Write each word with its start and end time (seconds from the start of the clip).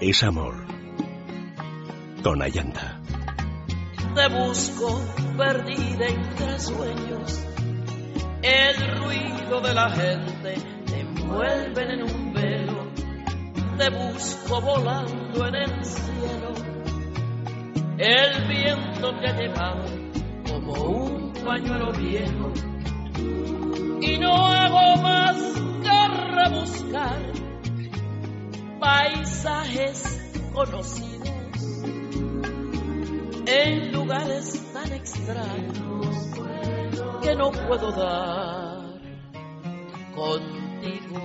es 0.00 0.22
amor. 0.22 0.54
Con 2.22 2.42
Ayanta. 2.42 3.00
Te 4.14 4.28
busco 4.28 5.00
perdida 5.36 6.06
entre 6.06 6.58
sueños. 6.58 7.46
El 8.42 8.98
ruido 8.98 9.60
de 9.60 9.74
la 9.74 9.90
gente 9.90 10.54
te 10.86 11.00
envuelve 11.00 11.94
en 11.94 12.02
un 12.02 12.32
velo. 12.32 12.90
Te 13.76 13.90
busco 13.90 14.60
volando 14.60 15.46
en 15.46 15.54
el 15.54 15.84
cielo. 15.84 16.54
El 17.98 18.48
viento 18.48 19.14
te 19.20 19.28
ha 19.28 19.36
llevado 19.36 19.84
como 20.48 20.72
un 20.72 21.32
pañuelo 21.44 21.92
viejo. 21.92 22.52
Y 24.00 24.18
no 24.18 24.46
hago 24.46 25.02
más 25.02 25.36
que 25.82 26.08
rebuscar 26.34 27.39
paisajes 28.80 30.32
conocidos 30.54 31.28
en 33.46 33.92
lugares 33.92 34.72
tan 34.72 34.92
extraños 34.92 36.30
que 37.22 37.34
no 37.36 37.50
puedo 37.50 37.92
dar 37.92 39.00
contigo. 40.14 41.20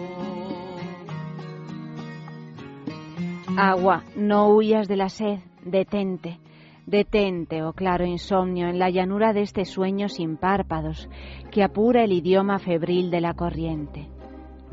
Agua, 3.57 4.03
no 4.15 4.49
huyas 4.49 4.87
de 4.87 4.97
la 4.97 5.09
sed, 5.09 5.39
detente. 5.63 6.39
Detente, 6.85 7.63
oh 7.63 7.73
claro 7.73 8.05
insomnio, 8.05 8.67
en 8.67 8.77
la 8.77 8.89
llanura 8.89 9.33
de 9.33 9.41
este 9.41 9.65
sueño 9.65 10.07
sin 10.09 10.37
párpados, 10.37 11.09
que 11.51 11.63
apura 11.63 12.03
el 12.03 12.11
idioma 12.11 12.59
febril 12.59 13.09
de 13.09 13.21
la 13.21 13.33
corriente. 13.33 14.14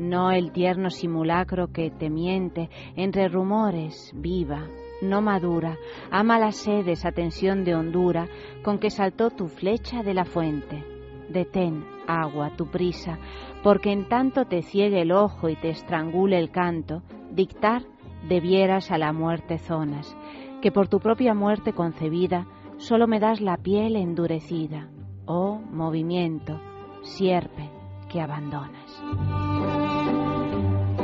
No 0.03 0.31
el 0.31 0.51
tierno 0.51 0.89
simulacro 0.89 1.71
que 1.71 1.89
te 1.89 2.09
miente 2.09 2.69
entre 2.97 3.29
rumores, 3.29 4.11
viva, 4.13 4.67
no 5.01 5.21
madura, 5.21 5.77
ama 6.11 6.39
la 6.39 6.51
sed, 6.51 6.89
esa 6.89 7.13
tensión 7.13 7.63
de 7.63 7.73
hondura 7.73 8.27
con 8.63 8.79
que 8.79 8.89
saltó 8.89 9.29
tu 9.29 9.47
flecha 9.47 10.03
de 10.03 10.13
la 10.13 10.25
fuente. 10.25 10.83
Detén, 11.29 11.85
agua, 12.05 12.51
tu 12.57 12.69
prisa, 12.69 13.17
porque 13.63 13.93
en 13.93 14.09
tanto 14.09 14.43
te 14.43 14.61
ciegue 14.61 15.01
el 15.01 15.13
ojo 15.13 15.47
y 15.47 15.55
te 15.55 15.69
estrangule 15.69 16.37
el 16.37 16.51
canto, 16.51 17.01
dictar 17.31 17.83
debieras 18.27 18.91
a 18.91 18.97
la 18.97 19.13
muerte 19.13 19.57
zonas, 19.57 20.17
que 20.61 20.73
por 20.73 20.89
tu 20.89 20.99
propia 20.99 21.33
muerte 21.33 21.71
concebida 21.71 22.45
solo 22.75 23.07
me 23.07 23.21
das 23.21 23.39
la 23.39 23.55
piel 23.55 23.95
endurecida, 23.95 24.89
oh 25.25 25.61
movimiento, 25.71 26.59
sierpe 27.03 27.69
que 28.09 28.19
abandonas. 28.19 29.52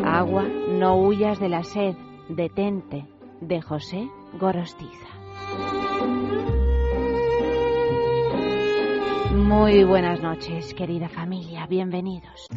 Agua, 0.03 0.43
no 0.43 0.95
huyas 0.95 1.39
de 1.39 1.49
la 1.49 1.63
sed, 1.63 1.95
detente, 2.29 3.05
de 3.41 3.61
José 3.61 4.09
Gorostiza. 4.39 5.07
Muy 9.35 9.83
buenas 9.83 10.21
noches, 10.21 10.73
querida 10.73 11.09
familia, 11.09 11.67
bienvenidos. 11.67 12.47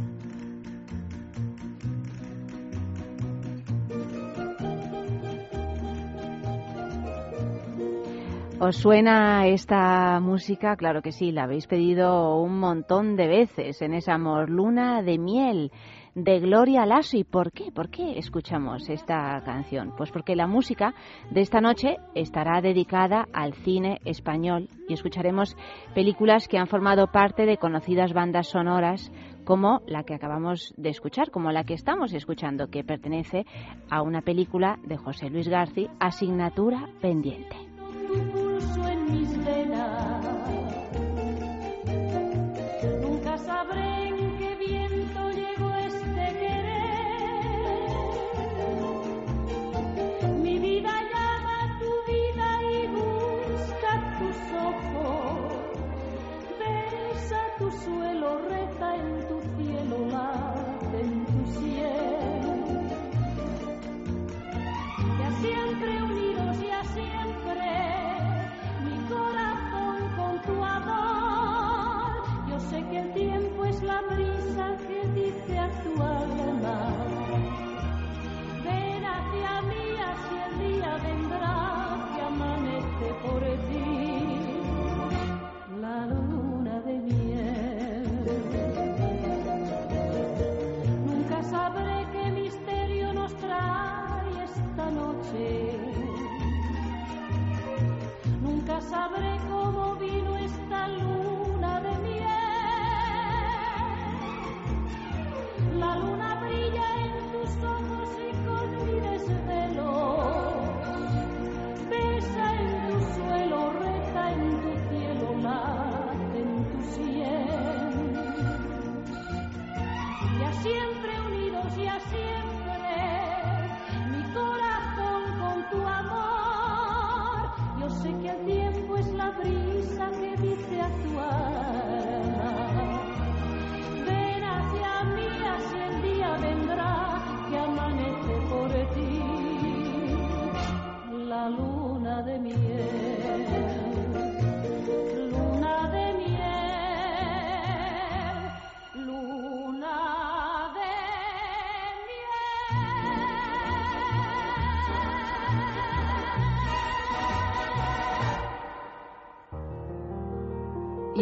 ¿Os 8.65 8.77
suena 8.77 9.49
esta 9.49 10.21
música? 10.21 10.77
Claro 10.77 11.03
que 11.03 11.11
sí, 11.11 11.33
la 11.33 11.43
habéis 11.43 11.67
pedido 11.67 12.37
un 12.37 12.61
montón 12.61 13.17
de 13.17 13.27
veces 13.27 13.83
en 13.83 13.93
esa 13.93 14.19
morluna 14.19 15.03
de 15.03 15.19
miel 15.19 15.73
de 16.15 16.41
Gloria 16.41 16.87
Lasso. 16.87 17.17
¿Y 17.17 17.25
por 17.25 17.53
qué? 17.53 17.71
¿Por 17.73 17.91
qué 17.91 18.19
escuchamos 18.19 18.89
esta 18.89 19.41
canción? 19.45 19.95
Pues 19.97 20.11
porque 20.11 20.37
la 20.37 20.47
música 20.47 20.95
de 21.31 21.41
esta 21.41 21.61
noche 21.61 21.97
estará 22.15 22.61
dedicada 22.61 23.27
al 23.33 23.55
cine 23.55 24.01
español 24.05 24.69
y 24.89 24.95
escucharemos 24.95 25.57
películas 25.95 26.49
que 26.49 26.59
han 26.59 26.67
formado 26.67 27.07
parte 27.09 27.47
de 27.47 27.59
conocidas 27.59 28.13
bandas 28.13 28.49
sonoras 28.49 29.11
como 29.45 29.81
la 29.87 30.05
que 30.05 30.15
acabamos 30.15 30.73
de 30.77 30.91
escuchar, 30.91 31.31
como 31.31 31.51
la 31.51 31.65
que 31.65 31.75
estamos 31.75 32.13
escuchando, 32.13 32.69
que 32.69 32.85
pertenece 32.85 33.45
a 33.91 34.03
una 34.03 34.23
película 34.23 34.79
de 34.85 34.97
José 34.97 35.31
Luis 35.31 35.49
García, 35.49 35.91
Asignatura 35.99 36.89
Pendiente. 37.01 37.72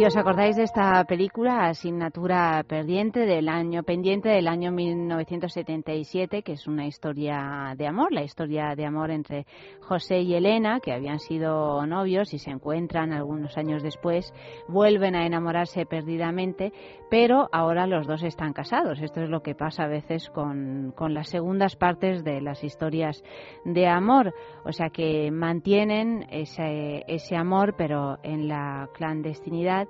¿Y 0.01 0.07
os 0.07 0.17
acordáis 0.17 0.57
de 0.57 0.63
esta 0.63 1.05
película, 1.05 1.67
Asignatura 1.67 2.65
Pendiente, 2.67 3.27
del 3.27 3.51
año 3.51 3.83
pendiente 3.83 4.31
del 4.31 4.49
año 4.49 4.73
1977, 4.73 6.43
que 6.43 6.53
es 6.53 6.67
una 6.67 6.87
historia 6.87 7.75
de 7.77 7.87
amor, 7.87 8.11
la 8.11 8.23
historia 8.23 8.75
de 8.75 8.87
amor 8.87 9.11
entre 9.11 9.45
José 9.83 10.21
y 10.21 10.33
Elena, 10.33 10.81
que 10.81 10.95
habían 10.95 11.19
sido 11.19 11.85
novios 11.85 12.33
y 12.33 12.39
se 12.39 12.51
encuentran 12.51 13.13
algunos 13.13 13.59
años 13.59 13.83
después, 13.83 14.33
vuelven 14.69 15.15
a 15.17 15.27
enamorarse 15.27 15.85
perdidamente, 15.85 16.73
pero 17.11 17.51
ahora 17.53 17.87
los 17.87 18.07
dos 18.07 18.23
están 18.23 18.55
casados. 18.55 19.03
Esto 19.03 19.21
es 19.21 19.29
lo 19.29 19.43
que 19.43 19.55
pasa 19.55 19.83
a 19.83 19.89
veces 19.89 20.31
con, 20.31 20.95
con 20.97 21.13
las 21.13 21.29
segundas 21.29 21.77
partes 21.77 22.25
de 22.25 22.41
las 22.41 22.65
historias 22.65 23.23
de 23.67 23.87
amor, 23.87 24.33
o 24.65 24.73
sea 24.73 24.89
que 24.89 25.31
mantienen 25.31 26.27
ese, 26.31 27.05
ese 27.07 27.37
amor, 27.37 27.75
pero 27.77 28.17
en 28.23 28.49
la 28.49 28.89
clandestinidad 28.95 29.90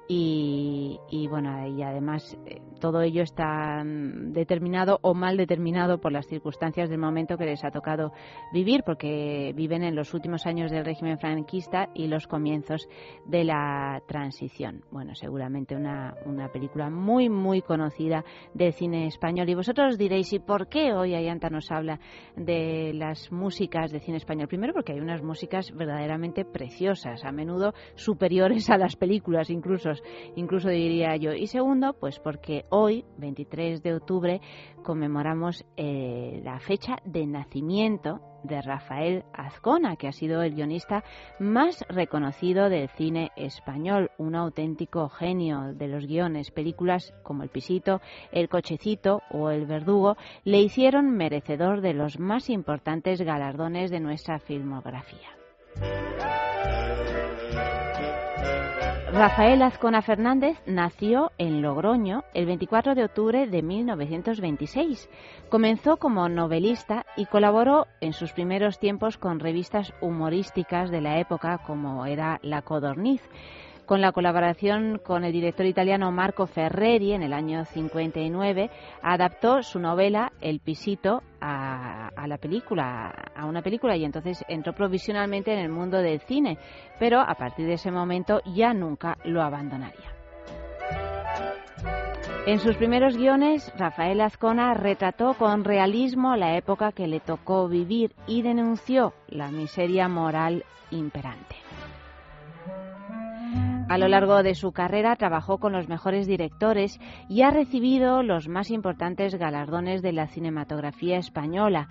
y, 0.13 1.27
bueno, 1.29 1.67
y 1.67 1.81
además 1.83 2.37
eh, 2.45 2.61
todo 2.81 3.01
ello 3.01 3.23
está 3.23 3.81
mm, 3.81 4.33
determinado 4.33 4.99
o 5.03 5.13
mal 5.13 5.37
determinado 5.37 6.01
por 6.01 6.11
las 6.11 6.27
circunstancias 6.27 6.89
del 6.89 6.99
momento 6.99 7.37
que 7.37 7.45
les 7.45 7.63
ha 7.63 7.71
tocado 7.71 8.11
vivir, 8.51 8.83
porque 8.85 9.53
viven 9.55 9.83
en 9.83 9.95
los 9.95 10.13
últimos 10.13 10.45
años 10.45 10.69
del 10.69 10.83
régimen 10.83 11.17
franquista 11.17 11.89
y 11.93 12.07
los 12.07 12.27
comienzos 12.27 12.89
de 13.25 13.45
la 13.45 14.01
transición. 14.05 14.83
Bueno, 14.91 15.15
seguramente 15.15 15.77
una, 15.77 16.15
una 16.25 16.49
película 16.49 16.89
muy, 16.89 17.29
muy 17.29 17.61
conocida 17.61 18.25
del 18.53 18.73
cine 18.73 19.07
español. 19.07 19.47
Y 19.47 19.55
vosotros 19.55 19.97
diréis, 19.97 20.33
¿y 20.33 20.39
por 20.39 20.67
qué 20.67 20.91
hoy 20.91 21.15
Ayanta 21.15 21.49
nos 21.49 21.71
habla 21.71 22.01
de 22.35 22.91
las 22.93 23.31
músicas 23.31 23.91
de 23.91 24.01
cine 24.01 24.17
español? 24.17 24.49
Primero 24.49 24.73
porque 24.73 24.91
hay 24.91 24.99
unas 24.99 25.23
músicas 25.23 25.71
verdaderamente 25.71 26.43
preciosas, 26.43 27.23
a 27.23 27.31
menudo 27.31 27.73
superiores 27.95 28.69
a 28.69 28.77
las 28.77 28.97
películas 28.97 29.49
incluso 29.49 30.00
incluso 30.35 30.69
diría 30.69 31.15
yo. 31.15 31.33
Y 31.33 31.47
segundo, 31.47 31.93
pues 31.93 32.19
porque 32.19 32.65
hoy, 32.69 33.05
23 33.17 33.83
de 33.83 33.95
octubre, 33.95 34.41
conmemoramos 34.83 35.65
eh, 35.77 36.41
la 36.43 36.59
fecha 36.59 36.97
de 37.05 37.25
nacimiento 37.25 38.19
de 38.43 38.61
Rafael 38.61 39.23
Azcona, 39.33 39.95
que 39.95 40.07
ha 40.07 40.11
sido 40.11 40.41
el 40.41 40.55
guionista 40.55 41.03
más 41.39 41.85
reconocido 41.89 42.69
del 42.69 42.89
cine 42.89 43.31
español, 43.35 44.11
un 44.17 44.35
auténtico 44.35 45.09
genio 45.09 45.73
de 45.73 45.87
los 45.87 46.05
guiones. 46.05 46.51
Películas 46.51 47.13
como 47.23 47.43
El 47.43 47.49
Pisito, 47.49 48.01
El 48.31 48.49
Cochecito 48.49 49.21
o 49.29 49.49
El 49.49 49.65
Verdugo 49.65 50.17
le 50.43 50.61
hicieron 50.61 51.11
merecedor 51.11 51.81
de 51.81 51.93
los 51.93 52.19
más 52.19 52.49
importantes 52.49 53.21
galardones 53.21 53.91
de 53.91 53.99
nuestra 53.99 54.39
filmografía. 54.39 55.29
Rafael 59.13 59.61
Azcona 59.61 60.01
Fernández 60.01 60.57
nació 60.65 61.33
en 61.37 61.61
Logroño 61.61 62.23
el 62.33 62.45
24 62.45 62.95
de 62.95 63.03
octubre 63.03 63.45
de 63.45 63.61
1926. 63.61 65.09
Comenzó 65.49 65.97
como 65.97 66.29
novelista 66.29 67.05
y 67.17 67.25
colaboró 67.25 67.87
en 67.99 68.13
sus 68.13 68.31
primeros 68.31 68.79
tiempos 68.79 69.17
con 69.17 69.41
revistas 69.41 69.93
humorísticas 69.99 70.89
de 70.91 71.01
la 71.01 71.19
época 71.19 71.57
como 71.67 72.05
era 72.05 72.39
La 72.41 72.61
Codorniz 72.61 73.21
con 73.85 74.01
la 74.01 74.11
colaboración 74.11 74.99
con 75.03 75.23
el 75.23 75.31
director 75.31 75.65
italiano 75.65 76.11
Marco 76.11 76.47
Ferreri 76.47 77.13
en 77.13 77.23
el 77.23 77.33
año 77.33 77.65
59, 77.65 78.69
adaptó 79.01 79.61
su 79.63 79.79
novela 79.79 80.31
El 80.41 80.59
Pisito 80.59 81.23
a, 81.41 82.09
la 82.27 82.37
película, 82.37 83.13
a 83.35 83.45
una 83.45 83.61
película 83.61 83.97
y 83.97 84.05
entonces 84.05 84.43
entró 84.47 84.73
provisionalmente 84.73 85.51
en 85.53 85.59
el 85.59 85.69
mundo 85.69 85.97
del 85.97 86.21
cine, 86.21 86.57
pero 86.99 87.19
a 87.19 87.33
partir 87.35 87.65
de 87.65 87.73
ese 87.73 87.91
momento 87.91 88.41
ya 88.55 88.73
nunca 88.73 89.17
lo 89.23 89.41
abandonaría. 89.41 90.15
En 92.47 92.57
sus 92.57 92.75
primeros 92.75 93.17
guiones, 93.17 93.71
Rafael 93.77 94.19
Azcona 94.19 94.73
retrató 94.73 95.35
con 95.35 95.63
realismo 95.63 96.35
la 96.35 96.57
época 96.57 96.91
que 96.91 97.07
le 97.07 97.19
tocó 97.19 97.67
vivir 97.67 98.15
y 98.25 98.41
denunció 98.41 99.13
la 99.27 99.51
miseria 99.51 100.07
moral 100.07 100.65
imperante. 100.89 101.70
A 103.91 103.97
lo 103.97 104.07
largo 104.07 104.41
de 104.41 104.55
su 104.55 104.71
carrera 104.71 105.17
trabajó 105.17 105.57
con 105.57 105.73
los 105.73 105.89
mejores 105.89 106.25
directores 106.25 106.97
y 107.27 107.41
ha 107.41 107.51
recibido 107.51 108.23
los 108.23 108.47
más 108.47 108.71
importantes 108.71 109.35
galardones 109.35 110.01
de 110.01 110.13
la 110.13 110.27
cinematografía 110.27 111.17
española. 111.17 111.89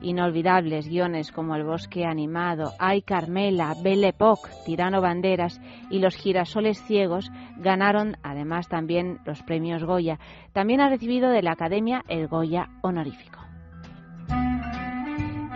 Inolvidables 0.00 0.88
guiones 0.88 1.30
como 1.30 1.54
El 1.54 1.64
bosque 1.64 2.06
animado, 2.06 2.72
Ay 2.78 3.02
Carmela, 3.02 3.74
Belle 3.82 4.08
Époque, 4.08 4.48
Tirano 4.64 5.02
Banderas 5.02 5.60
y 5.90 5.98
Los 5.98 6.16
girasoles 6.16 6.82
ciegos 6.86 7.30
ganaron 7.58 8.16
además 8.22 8.68
también 8.68 9.18
los 9.26 9.42
premios 9.42 9.84
Goya. 9.84 10.18
También 10.54 10.80
ha 10.80 10.88
recibido 10.88 11.28
de 11.28 11.42
la 11.42 11.52
Academia 11.52 12.02
el 12.08 12.28
Goya 12.28 12.70
honorífico 12.80 13.51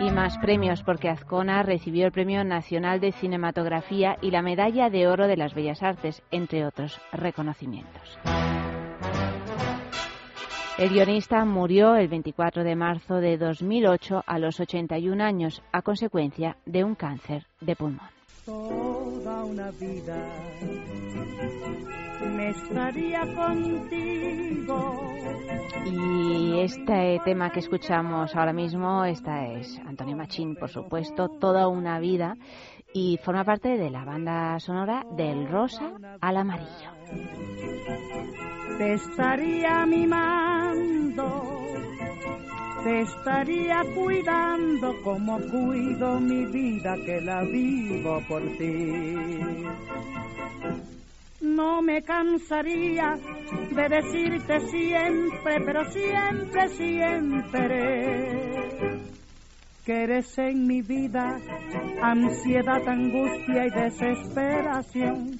y 0.07 0.11
más 0.11 0.37
premios 0.37 0.83
porque 0.83 1.09
Azcona 1.09 1.63
recibió 1.63 2.05
el 2.05 2.11
Premio 2.11 2.43
Nacional 2.43 2.99
de 2.99 3.11
Cinematografía 3.11 4.17
y 4.21 4.31
la 4.31 4.41
Medalla 4.41 4.89
de 4.89 5.07
Oro 5.07 5.27
de 5.27 5.35
las 5.35 5.53
Bellas 5.53 5.83
Artes, 5.83 6.21
entre 6.31 6.65
otros 6.65 7.01
reconocimientos. 7.11 8.17
El 10.77 10.89
guionista 10.89 11.43
murió 11.43 11.95
el 11.95 12.07
24 12.07 12.63
de 12.63 12.75
marzo 12.75 13.15
de 13.15 13.37
2008 13.37 14.23
a 14.25 14.39
los 14.39 14.59
81 14.59 15.23
años 15.23 15.61
a 15.71 15.81
consecuencia 15.81 16.57
de 16.65 16.83
un 16.83 16.95
cáncer 16.95 17.45
de 17.59 17.75
pulmón. 17.75 18.16
Toda 18.47 19.43
una 19.43 19.71
vida 19.71 20.15
me 22.33 22.49
estaría 22.51 23.19
contigo. 23.35 25.01
Y 25.85 26.61
este 26.61 27.19
tema 27.25 27.51
que 27.51 27.59
escuchamos 27.59 28.33
ahora 28.37 28.53
mismo, 28.53 29.03
esta 29.03 29.47
es 29.47 29.77
Antonio 29.85 30.15
Machín, 30.15 30.55
por 30.55 30.69
supuesto, 30.69 31.27
toda 31.27 31.67
una 31.67 31.99
vida 31.99 32.37
y 32.93 33.19
forma 33.21 33.43
parte 33.43 33.77
de 33.77 33.89
la 33.89 34.05
banda 34.05 34.57
sonora 34.61 35.05
del 35.17 35.49
rosa 35.49 35.91
al 36.21 36.37
amarillo. 36.37 36.91
Te 38.77 38.93
estaría 38.93 39.85
mimando, 39.85 41.25
te 42.83 43.01
estaría 43.01 43.81
cuidando 43.95 45.01
como 45.03 45.39
cuido 45.39 46.19
mi 46.19 46.45
vida 46.45 46.95
que 47.05 47.21
la 47.21 47.43
vivo 47.43 48.21
por 48.27 48.41
ti 48.57 49.15
no 51.57 51.81
me 51.81 52.03
cansaría 52.03 53.17
de 53.71 53.89
decirte 53.89 54.59
siempre, 54.69 55.59
pero 55.65 55.83
siempre, 55.91 56.69
siempre, 56.69 57.63
que 59.83 60.03
eres 60.03 60.37
en 60.37 60.67
mi 60.67 60.81
vida 60.81 61.39
ansiedad, 62.01 62.87
angustia 62.87 63.65
y 63.65 63.69
desesperación. 63.71 65.39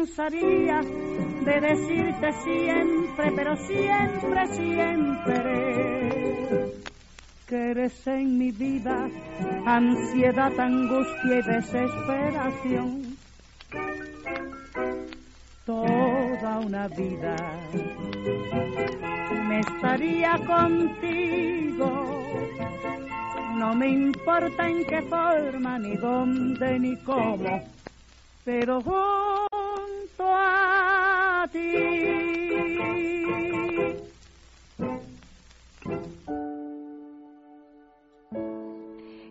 De 0.00 1.60
decirte 1.60 2.32
siempre, 2.42 3.32
pero 3.36 3.54
siempre, 3.56 4.46
siempre, 4.46 5.42
que 7.46 7.70
eres 7.72 8.06
en 8.06 8.38
mi 8.38 8.50
vida 8.50 9.10
ansiedad, 9.66 10.58
angustia 10.58 11.38
y 11.38 11.42
desesperación. 11.42 13.16
Toda 15.66 16.60
una 16.60 16.88
vida 16.88 17.36
me 19.48 19.60
estaría 19.60 20.38
contigo. 20.46 22.06
No 23.56 23.74
me 23.74 23.88
importa 23.88 24.66
en 24.66 24.82
qué 24.86 25.02
forma, 25.02 25.78
ni 25.78 25.94
dónde, 25.96 26.78
ni 26.78 26.96
cómo, 27.02 27.62
pero 28.44 28.80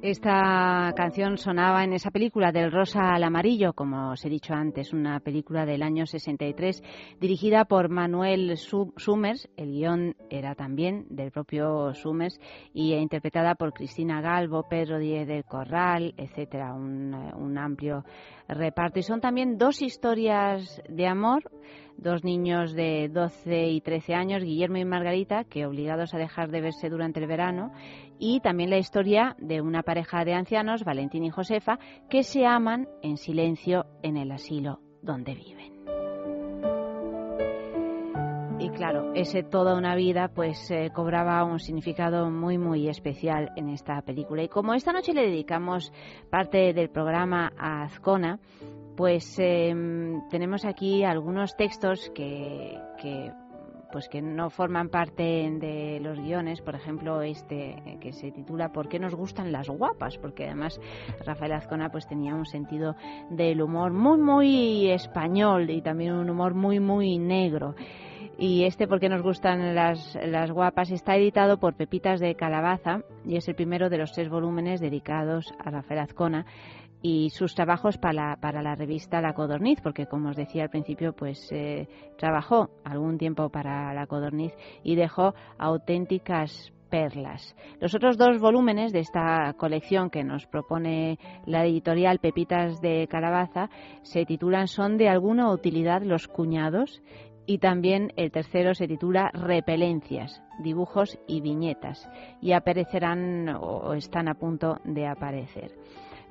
Esta 0.09 0.91
canción 0.95 1.37
sonaba 1.37 1.83
en 1.83 1.93
esa 1.93 2.09
película 2.09 2.51
del 2.51 2.71
rosa 2.71 3.13
al 3.13 3.23
amarillo, 3.23 3.73
como 3.73 4.09
os 4.09 4.25
he 4.25 4.29
dicho 4.29 4.55
antes, 4.55 4.91
una 4.91 5.19
película 5.19 5.67
del 5.67 5.83
año 5.83 6.07
63 6.07 6.81
dirigida 7.19 7.65
por 7.65 7.89
Manuel 7.89 8.57
Summers. 8.57 9.47
El 9.55 9.71
guion 9.71 10.15
era 10.31 10.55
también 10.55 11.05
del 11.11 11.29
propio 11.29 11.93
Summers 11.93 12.39
y 12.73 12.95
interpretada 12.95 13.53
por 13.53 13.71
Cristina 13.71 14.19
Galvo, 14.19 14.67
Pedro 14.67 14.97
Díez 14.97 15.27
del 15.27 15.45
Corral, 15.45 16.15
etcétera, 16.17 16.73
un, 16.73 17.13
un 17.13 17.57
amplio 17.59 18.03
reparto. 18.47 18.97
Y 18.97 19.03
son 19.03 19.21
también 19.21 19.59
dos 19.59 19.79
historias 19.79 20.81
de 20.89 21.05
amor 21.05 21.43
dos 22.01 22.23
niños 22.23 22.73
de 22.73 23.09
12 23.09 23.67
y 23.67 23.81
13 23.81 24.13
años, 24.13 24.43
Guillermo 24.43 24.77
y 24.77 24.85
Margarita, 24.85 25.43
que 25.43 25.65
obligados 25.65 26.13
a 26.13 26.17
dejar 26.17 26.49
de 26.49 26.61
verse 26.61 26.89
durante 26.89 27.19
el 27.19 27.27
verano, 27.27 27.71
y 28.19 28.41
también 28.41 28.69
la 28.69 28.77
historia 28.77 29.35
de 29.39 29.61
una 29.61 29.81
pareja 29.81 30.25
de 30.25 30.33
ancianos, 30.33 30.83
Valentín 30.83 31.23
y 31.23 31.29
Josefa, 31.29 31.79
que 32.09 32.23
se 32.23 32.45
aman 32.45 32.87
en 33.01 33.17
silencio 33.17 33.85
en 34.03 34.17
el 34.17 34.31
asilo 34.31 34.81
donde 35.01 35.33
viven. 35.33 35.79
Y 38.59 38.69
claro, 38.71 39.13
ese 39.13 39.41
toda 39.41 39.77
una 39.77 39.95
vida 39.95 40.31
pues 40.35 40.69
eh, 40.69 40.91
cobraba 40.93 41.45
un 41.45 41.59
significado 41.59 42.29
muy 42.29 42.57
muy 42.57 42.89
especial 42.89 43.51
en 43.55 43.69
esta 43.69 44.01
película. 44.01 44.43
Y 44.43 44.49
como 44.49 44.73
esta 44.73 44.91
noche 44.91 45.13
le 45.13 45.21
dedicamos 45.21 45.93
parte 46.29 46.73
del 46.73 46.89
programa 46.89 47.53
a 47.57 47.83
Azcona, 47.83 48.37
pues 48.97 49.39
em, 49.39 50.27
tenemos 50.27 50.65
aquí 50.65 51.05
algunos 51.05 51.55
textos 51.55 52.11
que, 52.13 52.77
pues 53.91 54.07
que 54.09 54.21
no 54.21 54.49
forman 54.49 54.89
parte 54.89 55.23
de 55.23 55.99
los 56.01 56.19
guiones, 56.19 56.61
por 56.61 56.75
ejemplo 56.75 57.21
este 57.21 57.71
eh, 57.71 57.97
que 57.99 58.13
se 58.13 58.31
titula 58.31 58.71
¿Por 58.71 58.87
qué 58.87 58.99
nos 58.99 59.15
gustan 59.15 59.51
las 59.51 59.69
guapas? 59.69 60.17
Porque 60.17 60.45
además 60.45 60.79
Rafael 61.25 61.53
Azcona 61.53 61.89
pues 61.89 62.07
tenía 62.07 62.35
un 62.35 62.45
sentido 62.45 62.95
del 63.29 63.61
humor 63.61 63.91
muy 63.91 64.17
muy 64.17 64.89
español 64.91 65.69
y 65.69 65.81
también 65.81 66.13
un 66.13 66.29
humor 66.29 66.53
muy 66.53 66.79
muy 66.79 67.17
negro. 67.17 67.75
Y 68.37 68.63
este 68.63 68.87
¿Por 68.87 69.01
qué 69.01 69.09
nos 69.09 69.21
gustan 69.21 69.75
las, 69.75 70.17
las 70.25 70.49
guapas? 70.51 70.91
está 70.91 71.17
editado 71.17 71.59
por 71.59 71.75
Pepitas 71.75 72.21
de 72.21 72.35
Calabaza 72.35 73.01
y 73.25 73.35
es 73.35 73.47
el 73.49 73.55
primero 73.55 73.89
de 73.89 73.97
los 73.97 74.13
tres 74.13 74.29
volúmenes 74.29 74.79
dedicados 74.79 75.53
a 75.59 75.69
Rafael 75.69 75.99
Azcona 75.99 76.45
y 77.01 77.29
sus 77.29 77.55
trabajos 77.55 77.97
para 77.97 78.13
la, 78.13 78.35
para 78.35 78.61
la 78.61 78.75
revista 78.75 79.21
La 79.21 79.33
Codorniz, 79.33 79.79
porque 79.81 80.05
como 80.05 80.29
os 80.29 80.35
decía 80.35 80.63
al 80.63 80.69
principio, 80.69 81.13
pues 81.13 81.47
eh, 81.51 81.87
trabajó 82.17 82.69
algún 82.83 83.17
tiempo 83.17 83.49
para 83.49 83.93
La 83.93 84.07
Codorniz 84.07 84.53
y 84.83 84.95
dejó 84.95 85.33
auténticas 85.57 86.73
perlas. 86.89 87.55
Los 87.79 87.95
otros 87.95 88.17
dos 88.17 88.39
volúmenes 88.39 88.91
de 88.91 88.99
esta 88.99 89.53
colección 89.57 90.09
que 90.09 90.23
nos 90.23 90.45
propone 90.47 91.19
la 91.45 91.65
editorial 91.65 92.19
Pepitas 92.19 92.81
de 92.81 93.07
Calabaza 93.07 93.69
se 94.01 94.25
titulan 94.25 94.67
Son 94.67 94.97
de 94.97 95.07
alguna 95.07 95.51
utilidad 95.51 96.01
los 96.01 96.27
cuñados 96.27 97.01
y 97.45 97.59
también 97.59 98.11
el 98.15 98.31
tercero 98.31 98.73
se 98.73 98.87
titula 98.87 99.31
Repelencias, 99.33 100.41
dibujos 100.59 101.17
y 101.27 101.41
viñetas 101.41 102.09
y 102.41 102.51
aparecerán 102.51 103.49
o 103.49 103.93
están 103.93 104.27
a 104.27 104.35
punto 104.35 104.77
de 104.83 105.07
aparecer. 105.07 105.71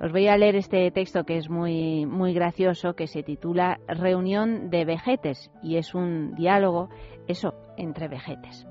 Os 0.01 0.13
voy 0.13 0.29
a 0.29 0.37
leer 0.37 0.55
este 0.55 0.89
texto 0.91 1.25
que 1.25 1.37
es 1.37 1.49
muy, 1.49 2.05
muy 2.05 2.33
gracioso, 2.33 2.93
que 2.93 3.07
se 3.07 3.21
titula 3.21 3.79
Reunión 3.87 4.69
de 4.69 4.85
vejetes 4.85 5.51
y 5.61 5.75
es 5.75 5.93
un 5.93 6.35
diálogo, 6.35 6.89
eso, 7.27 7.53
entre 7.75 8.07
vejetes. 8.07 8.65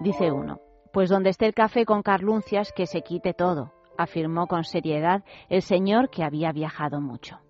Dice 0.00 0.30
uno, 0.30 0.60
pues 0.92 1.08
donde 1.08 1.30
esté 1.30 1.46
el 1.46 1.54
café 1.54 1.86
con 1.86 2.02
carluncias, 2.02 2.72
que 2.72 2.86
se 2.86 3.00
quite 3.00 3.32
todo, 3.32 3.72
afirmó 3.96 4.46
con 4.46 4.64
seriedad 4.64 5.24
el 5.48 5.62
señor 5.62 6.10
que 6.10 6.24
había 6.24 6.52
viajado 6.52 7.00
mucho. 7.00 7.40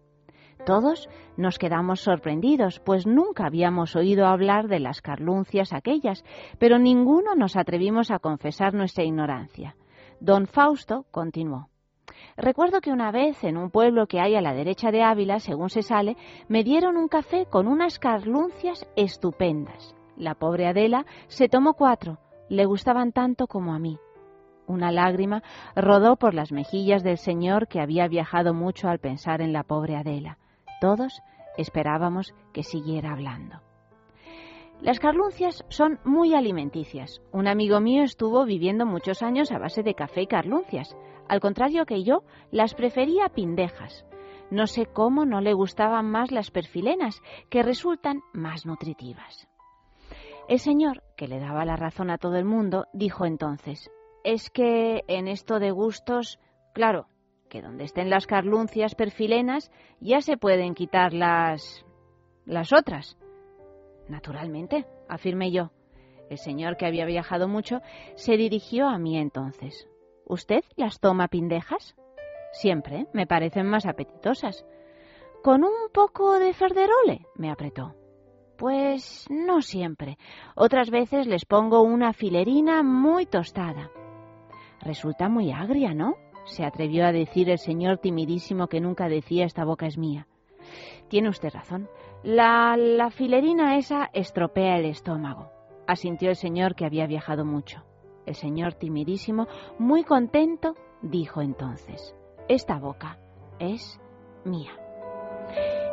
Todos 0.69 1.09
nos 1.39 1.59
quedamos 1.59 2.01
sorprendidos, 2.01 2.79
pues 2.81 3.07
nunca 3.07 3.47
habíamos 3.47 3.97
oído 3.97 4.27
hablar 4.27 4.69
de 4.69 4.81
las 4.81 5.01
carluncias 5.01 5.73
aquellas, 5.73 6.27
pero 6.59 6.79
ninguno 6.79 7.35
nos 7.35 7.57
atrevimos 7.57 8.11
a 8.11 8.19
confesar 8.19 8.75
nuestra 8.75 9.03
ignorancia. 9.03 9.77
Don 10.21 10.47
Fausto 10.47 11.07
continuó. 11.11 11.71
Recuerdo 12.37 12.83
que 12.83 12.93
una 12.93 13.11
vez 13.11 13.43
en 13.45 13.57
un 13.57 13.71
pueblo 13.71 14.07
que 14.09 14.21
hay 14.21 14.35
a 14.35 14.43
la 14.43 14.53
derecha 14.53 14.91
de 14.91 15.03
Ávila, 15.03 15.41
según 15.41 15.71
se 15.71 15.81
sale, 15.81 16.19
me 16.49 16.65
dieron 16.65 16.99
un 16.99 17.09
café 17.09 17.47
con 17.47 17.67
unas 17.67 17.99
carluncias 17.99 18.87
estupendas. 18.95 19.97
La 20.19 20.35
pobre 20.35 20.67
Adela 20.67 21.07
se 21.29 21.49
tomó 21.49 21.73
cuatro, 21.73 22.19
le 22.51 22.67
gustaban 22.67 23.13
tanto 23.13 23.47
como 23.47 23.73
a 23.73 23.79
mí. 23.79 23.97
Una 24.67 24.93
lágrima 24.93 25.43
rodó 25.75 26.17
por 26.17 26.35
las 26.35 26.53
mejillas 26.53 27.03
del 27.03 27.17
señor 27.17 27.69
que 27.69 27.81
había 27.81 28.07
viajado 28.07 28.53
mucho 28.53 28.91
al 28.91 28.99
pensar 28.99 29.41
en 29.41 29.55
la 29.55 29.63
pobre 29.63 29.97
Adela. 29.97 30.38
Todos 30.81 31.23
esperábamos 31.57 32.35
que 32.53 32.63
siguiera 32.63 33.13
hablando. 33.13 33.61
Las 34.81 35.01
carluncias 35.01 35.65
son 35.69 35.99
muy 36.05 36.35
alimenticias. 36.35 37.21
Un 37.33 37.49
amigo 37.49 37.81
mío 37.81 38.05
estuvo 38.05 38.45
viviendo 38.45 38.87
muchos 38.87 39.23
años 39.23 39.51
a 39.51 39.59
base 39.59 39.83
de 39.83 39.95
café 39.95 40.23
y 40.23 40.27
carluncias. 40.29 40.97
Al 41.29 41.41
contrario 41.41 41.85
que 41.85 42.05
yo, 42.05 42.23
las 42.53 42.75
prefería 42.75 43.29
pindejas. 43.29 44.07
No 44.51 44.69
sé 44.69 44.87
cómo 44.87 45.27
no 45.27 45.41
le 45.41 45.53
gustaban 45.53 46.09
más 46.09 46.31
las 46.31 46.53
perfilenas, 46.53 47.21
que 47.51 47.65
resultan 47.65 48.21
más 48.33 48.67
nutritivas. 48.67 49.49
El 50.49 50.61
señor, 50.61 51.03
que 51.17 51.29
le 51.29 51.41
daba 51.41 51.65
la 51.65 51.77
razón 51.77 52.09
a 52.11 52.17
todo 52.17 52.37
el 52.37 52.45
mundo, 52.45 52.87
dijo 52.95 53.27
entonces, 53.27 53.91
es 54.25 54.49
que 54.49 55.03
en 55.09 55.29
esto 55.29 55.59
de 55.59 55.73
gustos, 55.73 56.39
claro, 56.73 57.09
que 57.49 57.63
donde 57.63 57.85
estén 57.85 58.11
las 58.11 58.27
carluncias 58.27 58.95
perfilenas 58.95 59.71
ya 60.01 60.21
se 60.21 60.37
pueden 60.37 60.75
quitar 60.75 61.13
las 61.13 61.85
las 62.45 62.73
otras. 62.73 63.19
Naturalmente, 64.09 64.87
afirmé 65.09 65.51
yo. 65.53 65.71
El 66.31 66.39
señor, 66.39 66.77
que 66.77 66.87
había 66.87 67.05
viajado 67.05 67.49
mucho, 67.49 67.81
se 68.15 68.37
dirigió 68.37 68.89
a 68.89 68.99
mí 68.99 69.19
entonces. 69.19 69.89
¿Usted 70.27 70.63
las 70.77 71.01
toma 71.01 71.29
pindejas? 71.29 71.95
Siempre, 72.53 73.07
me 73.13 73.27
parecen 73.27 73.67
más 73.67 73.87
apetitosas. 73.87 74.65
¿Con 75.43 75.65
un 75.65 75.91
poco 75.93 76.39
de 76.39 76.53
ferderole? 76.53 77.27
me 77.35 77.51
apretó. 77.51 77.95
Pues 78.57 79.27
no 79.31 79.63
siempre. 79.63 80.19
Otras 80.57 80.91
veces 80.91 81.27
les 81.27 81.45
pongo 81.45 81.83
una 81.83 82.13
filerina 82.13 82.83
muy 82.83 83.25
tostada. 83.25 83.91
Resulta 84.81 85.29
muy 85.29 85.53
agria, 85.53 85.95
¿no? 85.95 86.17
Se 86.49 86.65
atrevió 86.65 87.07
a 87.07 87.13
decir 87.13 87.51
el 87.51 87.59
señor 87.59 87.99
timidísimo 87.99 88.69
que 88.69 88.81
nunca 88.81 89.09
decía 89.09 89.45
esta 89.45 89.65
boca 89.65 89.87
es 89.87 89.99
mía. 89.99 90.27
Tiene 91.09 91.29
usted 91.29 91.51
razón. 91.51 91.89
La, 92.23 92.77
la 92.77 93.11
filerina 93.11 93.77
esa 93.77 94.11
estropea 94.13 94.79
el 94.79 94.87
estómago, 94.87 95.51
asintió 95.87 96.31
el 96.31 96.37
señor 96.37 96.75
que 96.75 96.85
había 96.85 97.07
viajado 97.07 97.45
mucho. 97.45 97.85
El 98.27 98.35
señor 98.35 98.75
timidísimo, 98.75 99.47
muy 99.79 100.05
contento, 100.05 100.75
dijo 101.01 101.41
entonces, 101.41 102.15
esta 102.49 102.79
boca 102.79 103.19
es 103.59 104.01
mía. 104.45 104.73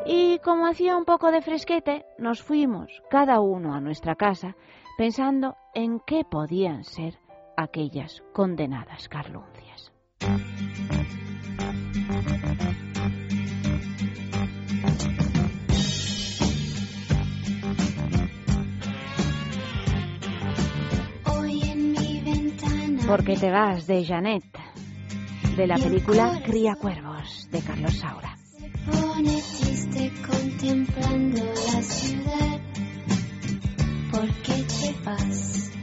Y 0.05 0.39
como 0.39 0.67
hacía 0.67 0.97
un 0.97 1.05
poco 1.05 1.31
de 1.31 1.41
fresquete, 1.41 2.05
nos 2.17 2.43
fuimos, 2.43 3.01
cada 3.09 3.39
uno 3.39 3.73
a 3.73 3.81
nuestra 3.81 4.15
casa, 4.15 4.55
pensando 4.97 5.55
en 5.73 5.99
qué 5.99 6.23
podían 6.29 6.83
ser 6.83 7.17
aquellas 7.57 8.23
condenadas 8.33 9.09
carluncias. 9.09 9.64
Porque 23.07 23.37
te 23.37 23.51
vas 23.51 23.85
de 23.85 24.03
Janet, 24.03 24.43
de 25.55 25.67
la 25.67 25.75
película 25.77 26.41
Cría 26.43 26.75
Cuervos, 26.75 27.47
de 27.51 27.61
Carlos 27.61 27.93
Saura. 27.97 28.35
pone 28.91 29.41
triste 29.41 30.11
contemplando 30.27 31.45
la 31.45 31.81
ciudad. 31.83 32.59
¿Por 34.11 34.27
qué 34.41 34.63
te 34.63 34.95
vas? 35.03 35.74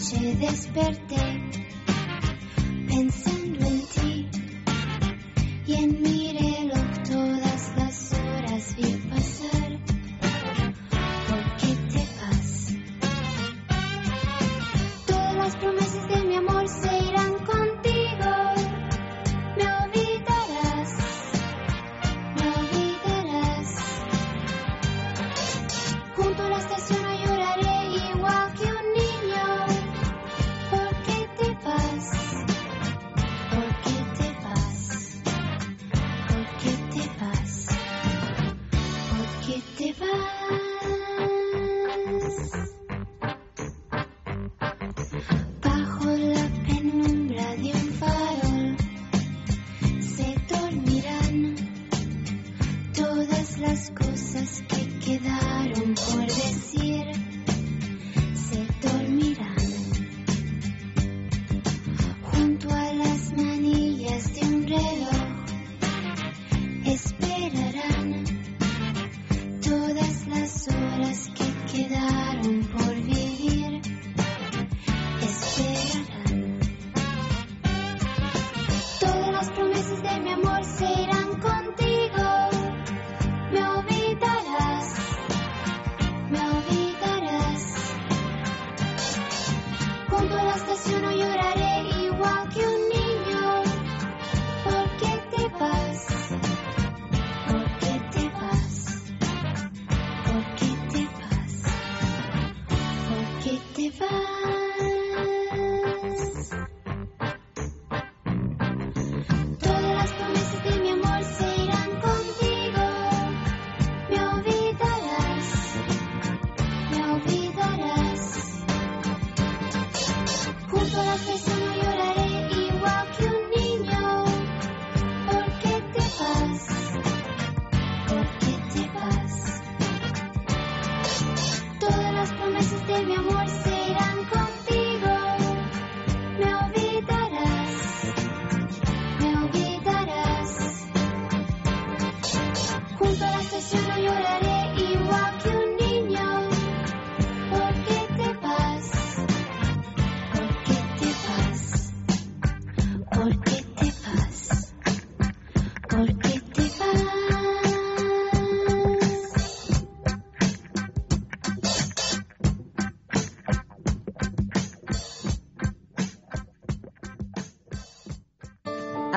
Cada 0.00 0.20
noche 0.20 0.34
desperté 0.36 1.16
pensando 2.88 3.66
en 3.66 3.86
ti 3.86 4.28
y 5.66 5.74
en 5.74 6.02
mi 6.02 6.19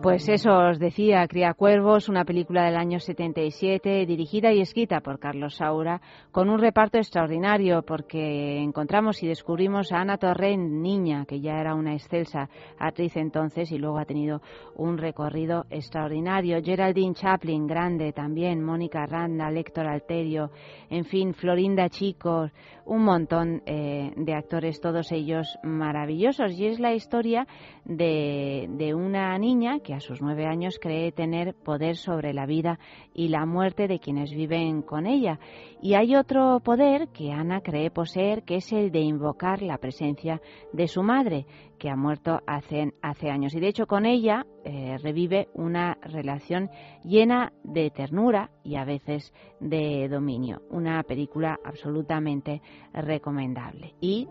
Pues 0.00 0.28
eso 0.28 0.56
os 0.56 0.78
decía, 0.78 1.26
Cría 1.26 1.54
Cuervos, 1.54 2.08
una 2.08 2.24
película 2.24 2.64
del 2.64 2.76
año 2.76 3.00
77, 3.00 4.06
dirigida 4.06 4.52
y 4.52 4.60
escrita 4.60 5.00
por 5.00 5.18
Carlos 5.18 5.56
Saura, 5.56 6.00
con 6.30 6.48
un 6.50 6.60
reparto 6.60 6.98
extraordinario, 6.98 7.82
porque 7.82 8.58
encontramos 8.58 9.20
y 9.24 9.26
descubrimos 9.26 9.90
a 9.90 9.98
Ana 9.98 10.16
Torrent, 10.16 10.70
niña, 10.70 11.24
que 11.26 11.40
ya 11.40 11.58
era 11.58 11.74
una 11.74 11.94
excelsa 11.94 12.48
actriz 12.78 13.16
entonces 13.16 13.72
y 13.72 13.78
luego 13.78 13.98
ha 13.98 14.04
tenido 14.04 14.40
un 14.76 14.98
recorrido 14.98 15.66
extraordinario. 15.68 16.62
Geraldine 16.62 17.14
Chaplin, 17.14 17.66
grande 17.66 18.12
también, 18.12 18.62
Mónica 18.62 19.04
Randa, 19.04 19.50
Héctor 19.50 19.88
Alterio, 19.88 20.52
en 20.90 21.06
fin, 21.06 21.34
Florinda 21.34 21.88
Chicos, 21.88 22.52
un 22.88 23.04
montón 23.04 23.62
eh, 23.66 24.12
de 24.16 24.34
actores, 24.34 24.80
todos 24.80 25.12
ellos 25.12 25.58
maravillosos. 25.62 26.58
Y 26.58 26.66
es 26.66 26.80
la 26.80 26.94
historia 26.94 27.46
de, 27.84 28.66
de 28.70 28.94
una 28.94 29.38
niña 29.38 29.80
que 29.80 29.94
a 29.94 30.00
sus 30.00 30.22
nueve 30.22 30.46
años 30.46 30.78
cree 30.80 31.12
tener 31.12 31.54
poder 31.54 31.96
sobre 31.96 32.32
la 32.32 32.46
vida 32.46 32.78
y 33.12 33.28
la 33.28 33.44
muerte 33.44 33.88
de 33.88 34.00
quienes 34.00 34.32
viven 34.32 34.82
con 34.82 35.06
ella. 35.06 35.38
Y 35.82 35.94
hay 35.94 36.16
otro 36.16 36.60
poder 36.60 37.08
que 37.08 37.30
Ana 37.30 37.60
cree 37.60 37.90
poseer, 37.90 38.42
que 38.42 38.56
es 38.56 38.72
el 38.72 38.90
de 38.90 39.00
invocar 39.00 39.62
la 39.62 39.76
presencia 39.78 40.40
de 40.72 40.88
su 40.88 41.02
madre, 41.02 41.46
que 41.78 41.90
ha 41.90 41.96
muerto 41.96 42.40
hace, 42.46 42.94
hace 43.02 43.30
años. 43.30 43.54
Y 43.54 43.60
de 43.60 43.68
hecho 43.68 43.86
con 43.86 44.06
ella 44.06 44.46
eh, 44.70 44.98
revive 44.98 45.48
una 45.54 45.96
relación 46.02 46.70
llena 47.02 47.54
de 47.64 47.90
ternura 47.90 48.50
y 48.62 48.76
a 48.76 48.84
veces 48.84 49.32
de 49.60 50.06
dominio. 50.10 50.60
Una 50.68 51.02
película 51.04 51.58
absolutamente 51.64 52.60
recomendable 52.92 53.94
y 53.98 54.28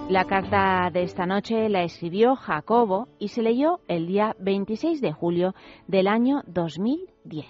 La 0.10 0.26
carta 0.26 0.92
de 0.94 1.04
esta 1.04 1.26
noche 1.26 1.70
la 1.70 1.84
escribió 1.84 2.36
Jacobo 2.36 3.08
y 3.18 3.30
se 3.30 3.42
leyó 3.42 3.80
el 3.88 4.06
día 4.06 4.36
26 4.38 5.02
de 5.02 5.12
julio 5.12 5.56
del 5.88 6.08
año 6.08 6.44
2010. 6.46 7.48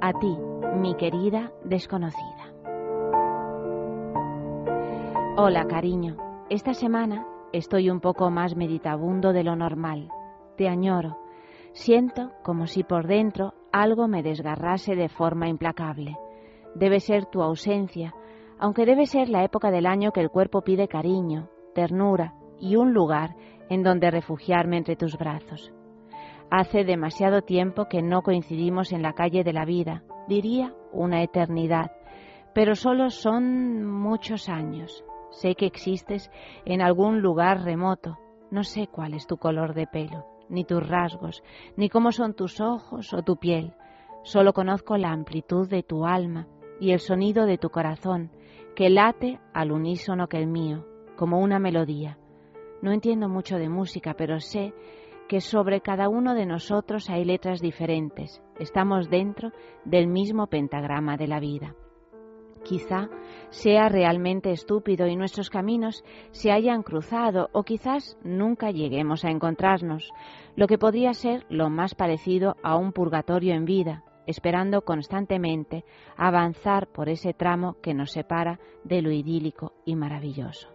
A 0.00 0.12
ti, 0.20 0.36
mi 0.76 0.94
querida 0.94 1.50
desconocida. 1.64 2.54
Hola, 5.36 5.66
cariño. 5.66 6.16
Esta 6.50 6.74
semana 6.74 7.26
estoy 7.52 7.90
un 7.90 8.00
poco 8.00 8.30
más 8.30 8.54
meditabundo 8.54 9.32
de 9.32 9.42
lo 9.42 9.56
normal. 9.56 10.08
Te 10.56 10.68
añoro. 10.68 11.18
Siento 11.72 12.32
como 12.42 12.66
si 12.66 12.82
por 12.82 13.06
dentro 13.06 13.54
algo 13.72 14.08
me 14.08 14.22
desgarrase 14.22 14.96
de 14.96 15.08
forma 15.08 15.48
implacable. 15.48 16.16
Debe 16.74 17.00
ser 17.00 17.26
tu 17.26 17.42
ausencia, 17.42 18.14
aunque 18.58 18.86
debe 18.86 19.06
ser 19.06 19.28
la 19.28 19.44
época 19.44 19.70
del 19.70 19.86
año 19.86 20.12
que 20.12 20.20
el 20.20 20.30
cuerpo 20.30 20.62
pide 20.62 20.88
cariño, 20.88 21.48
ternura 21.74 22.34
y 22.58 22.76
un 22.76 22.92
lugar 22.92 23.34
en 23.68 23.82
donde 23.82 24.10
refugiarme 24.10 24.76
entre 24.76 24.96
tus 24.96 25.16
brazos. 25.16 25.72
Hace 26.50 26.84
demasiado 26.84 27.42
tiempo 27.42 27.86
que 27.86 28.02
no 28.02 28.22
coincidimos 28.22 28.92
en 28.92 29.02
la 29.02 29.12
calle 29.12 29.44
de 29.44 29.52
la 29.52 29.64
vida, 29.64 30.02
diría 30.26 30.74
una 30.92 31.22
eternidad, 31.22 31.92
pero 32.52 32.74
solo 32.74 33.10
son 33.10 33.84
muchos 33.86 34.48
años. 34.48 35.04
Sé 35.30 35.54
que 35.54 35.66
existes 35.66 36.30
en 36.64 36.82
algún 36.82 37.20
lugar 37.20 37.62
remoto, 37.62 38.18
no 38.50 38.64
sé 38.64 38.88
cuál 38.88 39.14
es 39.14 39.28
tu 39.28 39.36
color 39.36 39.74
de 39.74 39.86
pelo, 39.86 40.26
ni 40.50 40.64
tus 40.64 40.86
rasgos, 40.86 41.42
ni 41.76 41.88
cómo 41.88 42.12
son 42.12 42.34
tus 42.34 42.60
ojos 42.60 43.14
o 43.14 43.22
tu 43.22 43.36
piel. 43.36 43.72
Solo 44.22 44.52
conozco 44.52 44.96
la 44.98 45.12
amplitud 45.12 45.68
de 45.68 45.82
tu 45.82 46.04
alma 46.04 46.46
y 46.78 46.90
el 46.90 47.00
sonido 47.00 47.46
de 47.46 47.56
tu 47.56 47.70
corazón, 47.70 48.30
que 48.76 48.90
late 48.90 49.40
al 49.54 49.72
unísono 49.72 50.28
que 50.28 50.38
el 50.38 50.46
mío, 50.46 50.86
como 51.16 51.38
una 51.38 51.58
melodía. 51.58 52.18
No 52.82 52.92
entiendo 52.92 53.28
mucho 53.28 53.56
de 53.56 53.68
música, 53.68 54.14
pero 54.14 54.40
sé 54.40 54.74
que 55.28 55.40
sobre 55.40 55.80
cada 55.80 56.08
uno 56.08 56.34
de 56.34 56.44
nosotros 56.44 57.08
hay 57.08 57.24
letras 57.24 57.60
diferentes. 57.60 58.42
Estamos 58.58 59.08
dentro 59.08 59.52
del 59.84 60.08
mismo 60.08 60.48
pentagrama 60.48 61.16
de 61.16 61.28
la 61.28 61.40
vida. 61.40 61.76
Quizá 62.64 63.08
sea 63.48 63.88
realmente 63.88 64.52
estúpido 64.52 65.06
y 65.06 65.16
nuestros 65.16 65.50
caminos 65.50 66.04
se 66.30 66.52
hayan 66.52 66.82
cruzado 66.82 67.48
o 67.52 67.62
quizás 67.64 68.18
nunca 68.22 68.70
lleguemos 68.70 69.24
a 69.24 69.30
encontrarnos, 69.30 70.12
lo 70.56 70.66
que 70.66 70.78
podría 70.78 71.14
ser 71.14 71.46
lo 71.48 71.70
más 71.70 71.94
parecido 71.94 72.56
a 72.62 72.76
un 72.76 72.92
purgatorio 72.92 73.54
en 73.54 73.64
vida, 73.64 74.04
esperando 74.26 74.82
constantemente 74.82 75.84
avanzar 76.16 76.86
por 76.88 77.08
ese 77.08 77.32
tramo 77.32 77.76
que 77.82 77.94
nos 77.94 78.12
separa 78.12 78.60
de 78.84 79.02
lo 79.02 79.10
idílico 79.10 79.72
y 79.84 79.96
maravilloso. 79.96 80.68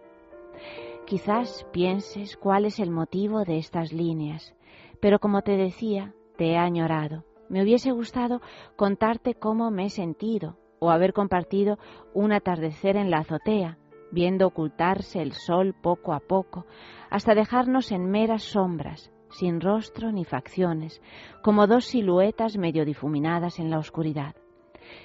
Quizás 1.06 1.66
pienses 1.72 2.36
cuál 2.36 2.64
es 2.64 2.80
el 2.80 2.90
motivo 2.90 3.44
de 3.44 3.58
estas 3.58 3.92
líneas, 3.92 4.54
pero 5.00 5.20
como 5.20 5.42
te 5.42 5.56
decía, 5.56 6.14
te 6.36 6.52
he 6.52 6.56
añorado. 6.56 7.24
Me 7.48 7.62
hubiese 7.62 7.92
gustado 7.92 8.40
contarte 8.74 9.34
cómo 9.34 9.70
me 9.70 9.86
he 9.86 9.90
sentido 9.90 10.58
o 10.78 10.90
haber 10.90 11.12
compartido 11.12 11.78
un 12.14 12.32
atardecer 12.32 12.96
en 12.96 13.10
la 13.10 13.18
azotea, 13.18 13.78
viendo 14.10 14.46
ocultarse 14.46 15.20
el 15.20 15.32
sol 15.32 15.74
poco 15.74 16.12
a 16.12 16.20
poco, 16.20 16.66
hasta 17.10 17.34
dejarnos 17.34 17.92
en 17.92 18.10
meras 18.10 18.42
sombras, 18.42 19.12
sin 19.30 19.60
rostro 19.60 20.12
ni 20.12 20.24
facciones, 20.24 21.02
como 21.42 21.66
dos 21.66 21.86
siluetas 21.86 22.56
medio 22.56 22.84
difuminadas 22.84 23.58
en 23.58 23.70
la 23.70 23.78
oscuridad. 23.78 24.34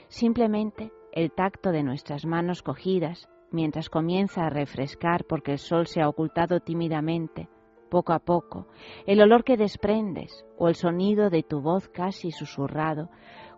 Simplemente 0.07 0.91
el 1.11 1.31
tacto 1.31 1.71
de 1.71 1.83
nuestras 1.83 2.25
manos 2.25 2.61
cogidas, 2.61 3.27
mientras 3.51 3.89
comienza 3.89 4.45
a 4.45 4.49
refrescar 4.49 5.25
porque 5.25 5.53
el 5.53 5.59
sol 5.59 5.87
se 5.87 6.01
ha 6.01 6.07
ocultado 6.07 6.59
tímidamente, 6.59 7.49
poco 7.89 8.13
a 8.13 8.19
poco, 8.19 8.67
el 9.05 9.21
olor 9.21 9.43
que 9.43 9.57
desprendes 9.57 10.45
o 10.57 10.69
el 10.69 10.75
sonido 10.75 11.29
de 11.29 11.43
tu 11.43 11.59
voz 11.59 11.89
casi 11.89 12.31
susurrado, 12.31 13.09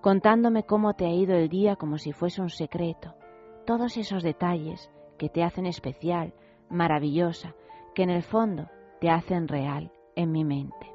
contándome 0.03 0.63
cómo 0.63 0.95
te 0.95 1.05
ha 1.05 1.13
ido 1.13 1.33
el 1.33 1.47
día 1.47 1.77
como 1.77 1.97
si 1.97 2.11
fuese 2.11 2.41
un 2.41 2.49
secreto, 2.49 3.15
todos 3.65 3.95
esos 3.95 4.21
detalles 4.21 4.91
que 5.17 5.29
te 5.29 5.43
hacen 5.43 5.65
especial, 5.65 6.33
maravillosa, 6.69 7.55
que 7.95 8.03
en 8.03 8.09
el 8.09 8.21
fondo 8.21 8.67
te 8.99 9.09
hacen 9.09 9.47
real 9.47 9.93
en 10.17 10.33
mi 10.33 10.43
mente. 10.43 10.91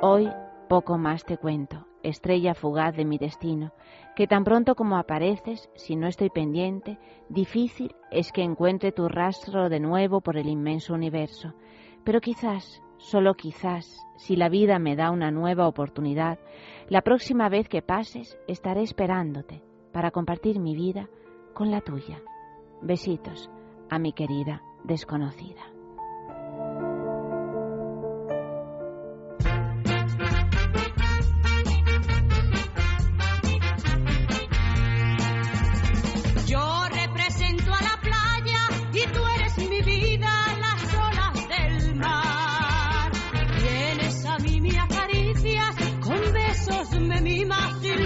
Hoy 0.00 0.28
poco 0.68 0.98
más 0.98 1.24
te 1.24 1.38
cuento, 1.38 1.86
estrella 2.02 2.54
fugaz 2.54 2.96
de 2.96 3.04
mi 3.04 3.16
destino, 3.16 3.70
que 4.16 4.26
tan 4.26 4.42
pronto 4.42 4.74
como 4.74 4.96
apareces, 4.96 5.70
si 5.76 5.94
no 5.94 6.08
estoy 6.08 6.30
pendiente, 6.30 6.98
difícil 7.28 7.94
es 8.10 8.32
que 8.32 8.42
encuentre 8.42 8.90
tu 8.90 9.06
rastro 9.06 9.68
de 9.68 9.78
nuevo 9.78 10.20
por 10.20 10.36
el 10.36 10.48
inmenso 10.48 10.94
universo. 10.94 11.54
Pero 12.02 12.20
quizás, 12.20 12.82
solo 13.02 13.34
quizás, 13.34 14.06
si 14.16 14.36
la 14.36 14.48
vida 14.48 14.78
me 14.78 14.96
da 14.96 15.10
una 15.10 15.30
nueva 15.30 15.66
oportunidad, 15.66 16.38
la 16.88 17.02
próxima 17.02 17.48
vez 17.48 17.68
que 17.68 17.82
pases 17.82 18.38
estaré 18.46 18.82
esperándote 18.82 19.62
para 19.92 20.10
compartir 20.10 20.60
mi 20.60 20.74
vida 20.74 21.08
con 21.52 21.70
la 21.70 21.80
tuya. 21.80 22.22
Besitos 22.80 23.50
a 23.90 23.98
mi 23.98 24.12
querida 24.12 24.62
desconocida. 24.84 25.71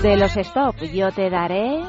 De 0.07 0.17
los 0.17 0.37
stop, 0.37 0.77
yo 0.95 1.11
te 1.11 1.29
daré 1.29 1.83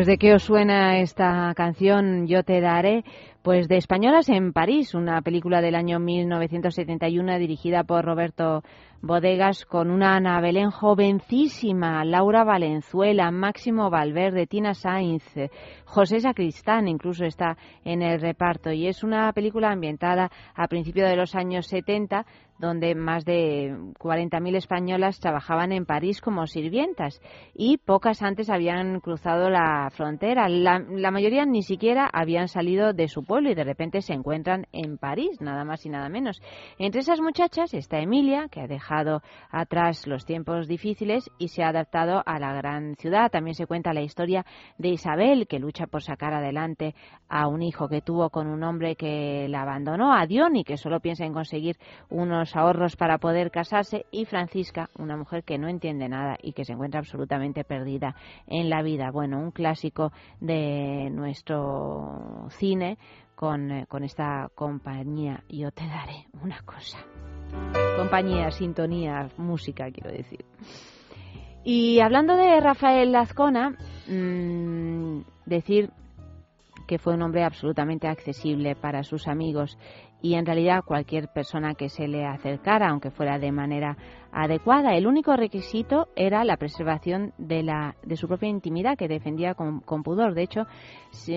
Pues 0.00 0.06
de 0.06 0.16
qué 0.16 0.32
os 0.32 0.44
suena 0.44 1.00
esta 1.00 1.52
canción 1.54 2.26
Yo 2.26 2.42
te 2.42 2.62
daré, 2.62 3.04
pues 3.42 3.68
de 3.68 3.76
Españolas 3.76 4.30
en 4.30 4.54
París, 4.54 4.94
una 4.94 5.20
película 5.20 5.60
del 5.60 5.74
año 5.74 5.98
1971 5.98 7.38
dirigida 7.38 7.84
por 7.84 8.06
Roberto 8.06 8.62
Bodegas 9.02 9.66
con 9.66 9.90
una 9.90 10.16
Ana 10.16 10.40
Belén 10.40 10.70
jovencísima, 10.70 12.02
Laura 12.06 12.44
Valenzuela, 12.44 13.30
Máximo 13.30 13.90
Valverde, 13.90 14.46
Tina 14.46 14.72
Sainz, 14.72 15.24
José 15.84 16.20
Sacristán 16.20 16.88
incluso 16.88 17.26
está 17.26 17.58
en 17.84 18.00
el 18.00 18.22
reparto. 18.22 18.72
Y 18.72 18.86
es 18.86 19.04
una 19.04 19.30
película 19.34 19.70
ambientada 19.70 20.30
a 20.54 20.66
principios 20.66 21.10
de 21.10 21.16
los 21.16 21.34
años 21.34 21.66
70 21.66 22.24
donde 22.60 22.94
más 22.94 23.24
de 23.24 23.74
40.000 23.98 24.54
españolas 24.54 25.18
trabajaban 25.18 25.72
en 25.72 25.86
París 25.86 26.20
como 26.20 26.46
sirvientas 26.46 27.20
y 27.54 27.78
pocas 27.78 28.22
antes 28.22 28.50
habían 28.50 29.00
cruzado 29.00 29.48
la 29.48 29.88
frontera. 29.90 30.46
La, 30.48 30.78
la 30.78 31.10
mayoría 31.10 31.46
ni 31.46 31.62
siquiera 31.62 32.08
habían 32.12 32.48
salido 32.48 32.92
de 32.92 33.08
su 33.08 33.24
pueblo 33.24 33.50
y 33.50 33.54
de 33.54 33.64
repente 33.64 34.02
se 34.02 34.12
encuentran 34.12 34.66
en 34.72 34.98
París, 34.98 35.40
nada 35.40 35.64
más 35.64 35.86
y 35.86 35.88
nada 35.88 36.10
menos. 36.10 36.42
Entre 36.78 37.00
esas 37.00 37.20
muchachas 37.20 37.72
está 37.72 37.98
Emilia, 37.98 38.48
que 38.50 38.60
ha 38.60 38.66
dejado 38.66 39.22
atrás 39.50 40.06
los 40.06 40.26
tiempos 40.26 40.68
difíciles 40.68 41.30
y 41.38 41.48
se 41.48 41.62
ha 41.62 41.68
adaptado 41.68 42.22
a 42.26 42.38
la 42.38 42.52
gran 42.52 42.94
ciudad. 42.96 43.30
También 43.30 43.54
se 43.54 43.66
cuenta 43.66 43.94
la 43.94 44.02
historia 44.02 44.44
de 44.76 44.90
Isabel, 44.90 45.46
que 45.46 45.58
lucha 45.58 45.86
por 45.86 46.02
sacar 46.02 46.34
adelante 46.34 46.94
a 47.30 47.48
un 47.48 47.62
hijo 47.62 47.88
que 47.88 48.02
tuvo 48.02 48.28
con 48.28 48.48
un 48.48 48.62
hombre 48.64 48.96
que 48.96 49.46
la 49.48 49.62
abandonó, 49.62 50.12
a 50.12 50.26
Diony, 50.26 50.62
que 50.62 50.76
solo 50.76 51.00
piensa 51.00 51.24
en 51.24 51.32
conseguir 51.32 51.76
unos 52.10 52.49
ahorros 52.56 52.96
para 52.96 53.18
poder 53.18 53.50
casarse, 53.50 54.06
y 54.10 54.24
Francisca, 54.24 54.88
una 54.98 55.16
mujer 55.16 55.44
que 55.44 55.58
no 55.58 55.68
entiende 55.68 56.08
nada 56.08 56.36
y 56.42 56.52
que 56.52 56.64
se 56.64 56.72
encuentra 56.72 57.00
absolutamente 57.00 57.64
perdida 57.64 58.14
en 58.46 58.70
la 58.70 58.82
vida. 58.82 59.10
Bueno, 59.10 59.38
un 59.38 59.50
clásico 59.50 60.12
de 60.40 61.10
nuestro 61.10 62.48
cine 62.50 62.98
con, 63.34 63.70
eh, 63.70 63.86
con 63.86 64.04
esta 64.04 64.50
compañía. 64.54 65.42
Yo 65.48 65.70
te 65.70 65.86
daré 65.86 66.26
una 66.42 66.60
cosa. 66.62 66.98
Compañía, 67.96 68.50
sintonía, 68.50 69.28
música, 69.36 69.90
quiero 69.90 70.10
decir. 70.10 70.44
Y 71.64 72.00
hablando 72.00 72.36
de 72.36 72.60
Rafael 72.60 73.12
Lazcona, 73.12 73.76
mmm, 74.08 75.20
decir 75.44 75.90
que 76.86 76.98
fue 76.98 77.14
un 77.14 77.22
hombre 77.22 77.44
absolutamente 77.44 78.08
accesible 78.08 78.74
para 78.74 79.04
sus 79.04 79.28
amigos 79.28 79.78
y 80.22 80.34
en 80.34 80.46
realidad 80.46 80.82
cualquier 80.84 81.28
persona 81.28 81.74
que 81.74 81.88
se 81.88 82.08
le 82.08 82.26
acercara, 82.26 82.88
aunque 82.88 83.10
fuera 83.10 83.38
de 83.38 83.52
manera 83.52 83.96
adecuada. 84.32 84.94
El 84.94 85.06
único 85.06 85.34
requisito 85.34 86.08
era 86.14 86.44
la 86.44 86.56
preservación 86.56 87.32
de, 87.38 87.62
la, 87.62 87.96
de 88.02 88.16
su 88.16 88.28
propia 88.28 88.48
intimidad, 88.48 88.96
que 88.96 89.08
defendía 89.08 89.54
con, 89.54 89.80
con 89.80 90.02
pudor. 90.02 90.34
De 90.34 90.42
hecho, 90.42 90.66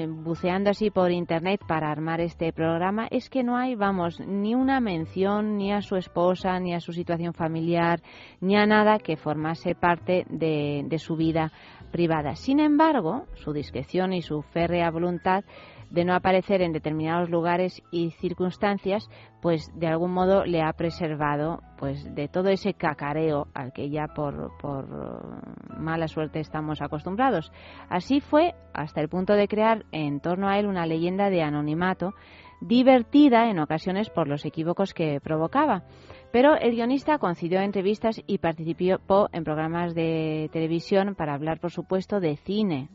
buceando 0.08 0.70
así 0.70 0.92
por 0.92 1.12
Internet 1.12 1.62
para 1.68 1.92
armar 1.92 2.22
este 2.22 2.54
programa, 2.54 3.08
es 3.10 3.30
que 3.30 3.44
no 3.44 3.58
hay, 3.58 3.76
vamos, 3.76 4.20
ni 4.20 4.54
una 4.54 4.80
mención 4.80 5.58
ni 5.58 5.72
a 5.72 5.82
su 5.82 5.96
esposa, 5.96 6.60
ni 6.60 6.74
a 6.74 6.80
su 6.80 6.94
situación 6.94 7.34
familiar, 7.34 8.02
ni 8.42 8.56
a 8.56 8.66
nada 8.66 9.00
que 9.00 9.18
formase 9.18 9.76
parte 9.76 10.26
de, 10.30 10.84
de 10.86 11.00
su 11.00 11.16
vida 11.16 11.52
privada. 11.92 12.36
Sin 12.36 12.60
embargo, 12.60 13.26
su 13.36 13.54
discreción 13.54 14.14
y 14.14 14.22
su 14.22 14.42
férrea 14.42 14.90
voluntad 14.92 15.44
de 15.94 16.06
no 16.06 16.16
aparecer 16.16 16.64
en 16.64 16.74
determinados 16.74 17.30
lugares 17.30 17.84
y 17.92 18.10
circunstancias, 18.12 19.08
pues 19.44 19.72
de 19.76 19.86
algún 19.86 20.12
modo 20.12 20.44
le 20.44 20.64
ha 20.64 20.74
preservado 20.74 21.62
pues 21.78 22.16
de 22.16 22.28
todo 22.28 22.50
ese 22.50 22.74
cacareo 22.74 23.48
al 23.54 23.74
que 23.74 23.92
ya 23.92 24.08
por, 24.08 24.58
por 24.58 24.88
mala 25.78 26.08
suerte 26.08 26.40
estamos 26.40 26.82
acostumbrados. 26.82 27.52
Así 27.90 28.22
fue 28.22 28.56
hasta 28.74 29.02
el 29.02 29.08
punto 29.08 29.34
de 29.34 29.48
crear 29.48 29.86
en 29.92 30.20
torno 30.20 30.50
a 30.50 30.58
él 30.58 30.66
una 30.66 30.88
leyenda 30.88 31.30
de 31.30 31.44
anonimato 31.44 32.16
divertida 32.60 33.52
en 33.52 33.60
ocasiones 33.60 34.10
por 34.10 34.28
los 34.28 34.46
equívocos 34.46 34.96
que 34.96 35.20
provocaba. 35.22 35.84
Pero 36.32 36.56
el 36.56 36.72
guionista 36.72 37.20
concedió 37.20 37.60
entrevistas 37.60 38.20
y 38.26 38.40
participó 38.40 39.30
en 39.32 39.44
programas 39.44 39.94
de 39.94 40.50
televisión 40.52 41.14
para 41.14 41.36
hablar, 41.36 41.60
por 41.60 41.70
supuesto, 41.70 42.20
de 42.20 42.38
cine, 42.38 42.90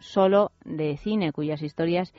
solo 0.00 0.52
de 0.64 0.96
cine, 0.96 1.32
cuyas 1.32 1.62
historias, 1.62 2.12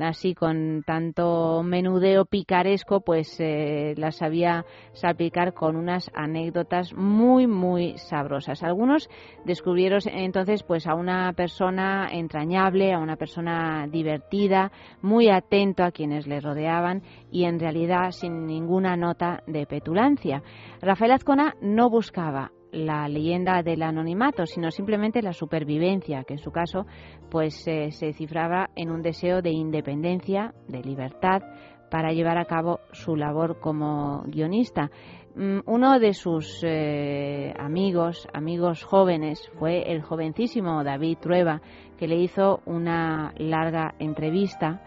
así 0.00 0.34
con 0.34 0.82
tanto 0.84 1.62
menudeo 1.62 2.24
picaresco, 2.24 3.00
pues 3.00 3.36
eh, 3.40 3.94
las 3.96 4.16
sabía 4.16 4.64
salpicar 4.92 5.54
con 5.54 5.76
unas 5.76 6.10
anécdotas 6.14 6.94
muy, 6.94 7.46
muy 7.46 7.98
sabrosas. 7.98 8.62
Algunos 8.62 9.08
descubrieron 9.44 10.00
entonces 10.06 10.62
pues 10.62 10.86
a 10.86 10.94
una 10.94 11.32
persona 11.32 12.08
entrañable, 12.12 12.92
a 12.92 12.98
una 12.98 13.16
persona 13.16 13.86
divertida, 13.88 14.72
muy 15.02 15.28
atento 15.28 15.84
a 15.84 15.92
quienes 15.92 16.26
le 16.26 16.40
rodeaban 16.40 17.02
y 17.30 17.44
en 17.44 17.58
realidad 17.58 18.10
sin 18.10 18.46
ninguna 18.46 18.96
nota 18.96 19.42
de 19.46 19.66
petulancia. 19.66 20.42
Rafael 20.80 21.12
Azcona 21.12 21.54
no 21.60 21.90
buscaba 21.90 22.52
la 22.76 23.08
leyenda 23.08 23.62
del 23.62 23.82
anonimato, 23.82 24.46
sino 24.46 24.70
simplemente 24.70 25.22
la 25.22 25.32
supervivencia, 25.32 26.24
que 26.24 26.34
en 26.34 26.38
su 26.38 26.50
caso 26.50 26.86
pues 27.30 27.66
eh, 27.66 27.90
se 27.90 28.12
cifraba 28.12 28.70
en 28.76 28.90
un 28.90 29.02
deseo 29.02 29.42
de 29.42 29.50
independencia, 29.50 30.54
de 30.68 30.82
libertad, 30.82 31.42
para 31.90 32.12
llevar 32.12 32.36
a 32.38 32.44
cabo 32.44 32.80
su 32.92 33.16
labor 33.16 33.58
como 33.60 34.22
guionista. 34.26 34.90
Mm, 35.34 35.60
uno 35.66 35.98
de 35.98 36.12
sus 36.12 36.62
eh, 36.64 37.54
amigos, 37.58 38.28
amigos 38.32 38.84
jóvenes, 38.84 39.40
fue 39.58 39.90
el 39.90 40.02
jovencísimo 40.02 40.84
David 40.84 41.18
Trueba, 41.20 41.62
que 41.96 42.08
le 42.08 42.16
hizo 42.16 42.60
una 42.66 43.32
larga 43.38 43.94
entrevista 43.98 44.82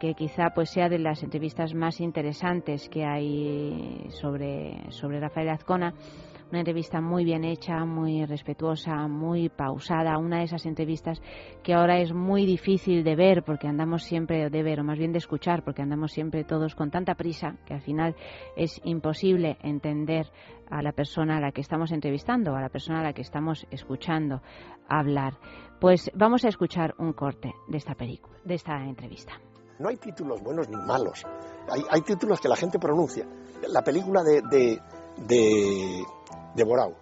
que 0.00 0.14
quizá 0.14 0.50
pues 0.54 0.70
sea 0.70 0.88
de 0.88 0.98
las 0.98 1.24
entrevistas 1.24 1.74
más 1.74 2.00
interesantes 2.00 2.88
que 2.88 3.04
hay 3.04 4.06
sobre, 4.10 4.90
sobre 4.90 5.18
Rafael 5.18 5.48
Azcona 5.48 5.92
una 6.50 6.60
entrevista 6.60 7.00
muy 7.00 7.24
bien 7.24 7.44
hecha, 7.44 7.84
muy 7.84 8.24
respetuosa, 8.24 9.06
muy 9.06 9.48
pausada, 9.48 10.18
una 10.18 10.38
de 10.38 10.44
esas 10.44 10.64
entrevistas 10.66 11.20
que 11.62 11.74
ahora 11.74 12.00
es 12.00 12.12
muy 12.12 12.46
difícil 12.46 13.04
de 13.04 13.16
ver 13.16 13.42
porque 13.42 13.68
andamos 13.68 14.04
siempre 14.04 14.48
de 14.48 14.62
ver, 14.62 14.80
o 14.80 14.84
más 14.84 14.98
bien 14.98 15.12
de 15.12 15.18
escuchar, 15.18 15.62
porque 15.62 15.82
andamos 15.82 16.12
siempre 16.12 16.44
todos 16.44 16.74
con 16.74 16.90
tanta 16.90 17.14
prisa 17.14 17.56
que 17.66 17.74
al 17.74 17.82
final 17.82 18.16
es 18.56 18.80
imposible 18.84 19.58
entender 19.62 20.30
a 20.70 20.82
la 20.82 20.92
persona 20.92 21.36
a 21.36 21.40
la 21.40 21.52
que 21.52 21.60
estamos 21.60 21.92
entrevistando, 21.92 22.56
a 22.56 22.60
la 22.60 22.68
persona 22.68 23.00
a 23.00 23.04
la 23.04 23.12
que 23.12 23.22
estamos 23.22 23.66
escuchando 23.70 24.42
hablar. 24.88 25.34
Pues 25.80 26.10
vamos 26.14 26.44
a 26.44 26.48
escuchar 26.48 26.94
un 26.98 27.12
corte 27.12 27.52
de 27.68 27.76
esta 27.76 27.94
película, 27.94 28.38
de 28.44 28.54
esta 28.54 28.84
entrevista. 28.84 29.34
No 29.78 29.88
hay 29.88 29.96
títulos 29.96 30.42
buenos 30.42 30.68
ni 30.68 30.76
malos. 30.76 31.24
Hay, 31.70 31.82
hay 31.90 32.00
títulos 32.00 32.40
que 32.40 32.48
la 32.48 32.56
gente 32.56 32.78
pronuncia. 32.78 33.26
La 33.68 33.82
película 33.82 34.22
de, 34.22 34.42
de, 34.42 34.80
de 35.26 36.04
de 36.54 36.64
Borao, 36.64 36.94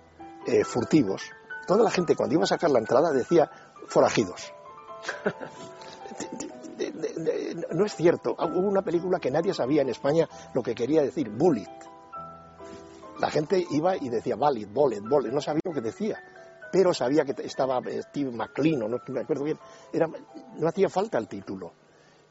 eh, 0.46 0.64
furtivos, 0.64 1.22
toda 1.66 1.82
la 1.82 1.90
gente 1.90 2.14
cuando 2.14 2.34
iba 2.34 2.44
a 2.44 2.46
sacar 2.46 2.70
la 2.70 2.78
entrada 2.78 3.12
decía 3.12 3.50
forajidos. 3.86 4.52
no 7.72 7.84
es 7.84 7.94
cierto. 7.94 8.36
Hubo 8.38 8.68
una 8.68 8.82
película 8.82 9.18
que 9.18 9.30
nadie 9.30 9.54
sabía 9.54 9.82
en 9.82 9.88
España 9.88 10.28
lo 10.54 10.62
que 10.62 10.74
quería 10.74 11.02
decir, 11.02 11.30
bullet. 11.30 11.68
La 13.18 13.30
gente 13.30 13.64
iba 13.70 13.96
y 13.96 14.10
decía 14.10 14.36
valid, 14.36 14.68
bullet, 14.68 15.00
bullet, 15.00 15.30
no 15.30 15.40
sabía 15.40 15.62
lo 15.64 15.72
que 15.72 15.80
decía, 15.80 16.22
pero 16.70 16.92
sabía 16.92 17.24
que 17.24 17.34
estaba 17.42 17.80
Steve 17.80 18.30
McLean, 18.30 18.82
o 18.82 18.88
no 18.88 18.98
me 19.08 19.20
acuerdo 19.20 19.44
bien, 19.44 19.58
era, 19.90 20.06
no 20.06 20.68
hacía 20.68 20.90
falta 20.90 21.16
el 21.16 21.26
título. 21.26 21.72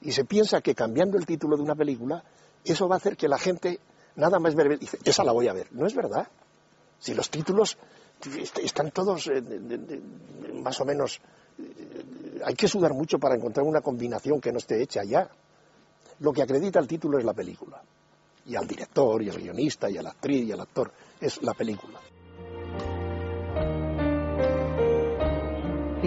Y 0.01 0.11
se 0.11 0.25
piensa 0.25 0.61
que 0.61 0.75
cambiando 0.75 1.17
el 1.17 1.25
título 1.25 1.57
de 1.57 1.63
una 1.63 1.73
película, 1.73 2.23
eso 2.63 2.87
va 2.87 2.95
a 2.95 2.97
hacer 2.97 3.17
que 3.17 3.27
la 3.27 3.39
gente 3.39 3.79
nada 4.15 4.39
más 4.39 4.55
ver, 4.55 4.79
dice, 4.79 4.97
esa 5.03 5.23
la 5.23 5.31
voy 5.31 5.47
a 5.47 5.53
ver. 5.53 5.67
No 5.71 5.85
es 5.85 5.95
verdad. 5.95 6.27
Si 6.99 7.13
los 7.13 7.29
títulos 7.29 7.77
están 8.61 8.91
todos 8.91 9.27
eh, 9.27 9.41
más 10.53 10.79
o 10.81 10.85
menos... 10.85 11.19
Eh, 11.59 12.41
hay 12.43 12.53
que 12.53 12.67
sudar 12.67 12.93
mucho 12.93 13.17
para 13.17 13.35
encontrar 13.35 13.65
una 13.65 13.81
combinación 13.81 14.41
que 14.41 14.51
no 14.51 14.57
esté 14.57 14.81
hecha 14.81 15.03
ya. 15.03 15.29
Lo 16.19 16.31
que 16.33 16.43
acredita 16.43 16.79
el 16.79 16.87
título 16.87 17.17
es 17.17 17.25
la 17.25 17.33
película. 17.33 17.81
Y 18.45 18.55
al 18.55 18.67
director, 18.67 19.21
y 19.23 19.29
al 19.29 19.37
guionista, 19.37 19.89
y 19.89 19.97
a 19.97 20.03
la 20.03 20.09
actriz, 20.09 20.45
y 20.45 20.51
al 20.51 20.61
actor. 20.61 20.91
Es 21.19 21.41
la 21.41 21.53
película. 21.53 21.99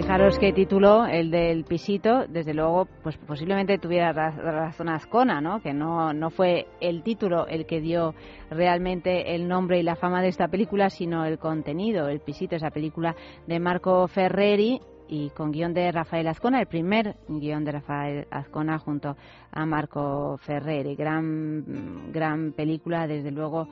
Fijaros 0.01 0.39
qué 0.39 0.53
título, 0.53 1.05
el 1.05 1.29
del 1.29 1.65
pisito, 1.65 2.25
desde 2.25 2.53
luego, 2.53 2.87
pues 3.03 3.17
posiblemente 3.17 3.77
tuviera 3.79 4.13
razón 4.13 4.87
Azcona, 4.87 5.41
¿no? 5.41 5.59
Que 5.59 5.73
no, 5.73 6.13
no 6.13 6.29
fue 6.29 6.67
el 6.79 7.03
título 7.03 7.47
el 7.47 7.65
que 7.65 7.81
dio 7.81 8.15
realmente 8.49 9.35
el 9.35 9.49
nombre 9.49 9.77
y 9.77 9.83
la 9.83 9.97
fama 9.97 10.21
de 10.21 10.29
esta 10.29 10.47
película, 10.47 10.89
sino 10.89 11.25
el 11.25 11.37
contenido. 11.37 12.07
El 12.07 12.21
pisito, 12.21 12.55
esa 12.55 12.69
película 12.71 13.13
de 13.45 13.59
Marco 13.59 14.07
Ferreri 14.07 14.79
y 15.09 15.31
con 15.31 15.51
guion 15.51 15.73
de 15.73 15.91
Rafael 15.91 16.27
Azcona, 16.27 16.61
el 16.61 16.67
primer 16.67 17.17
guion 17.27 17.65
de 17.65 17.71
Rafael 17.73 18.27
Azcona 18.31 18.79
junto 18.79 19.17
a 19.51 19.65
Marco 19.65 20.37
Ferreri. 20.37 20.95
Gran, 20.95 22.11
gran 22.13 22.53
película, 22.53 23.05
desde 23.05 23.31
luego 23.31 23.67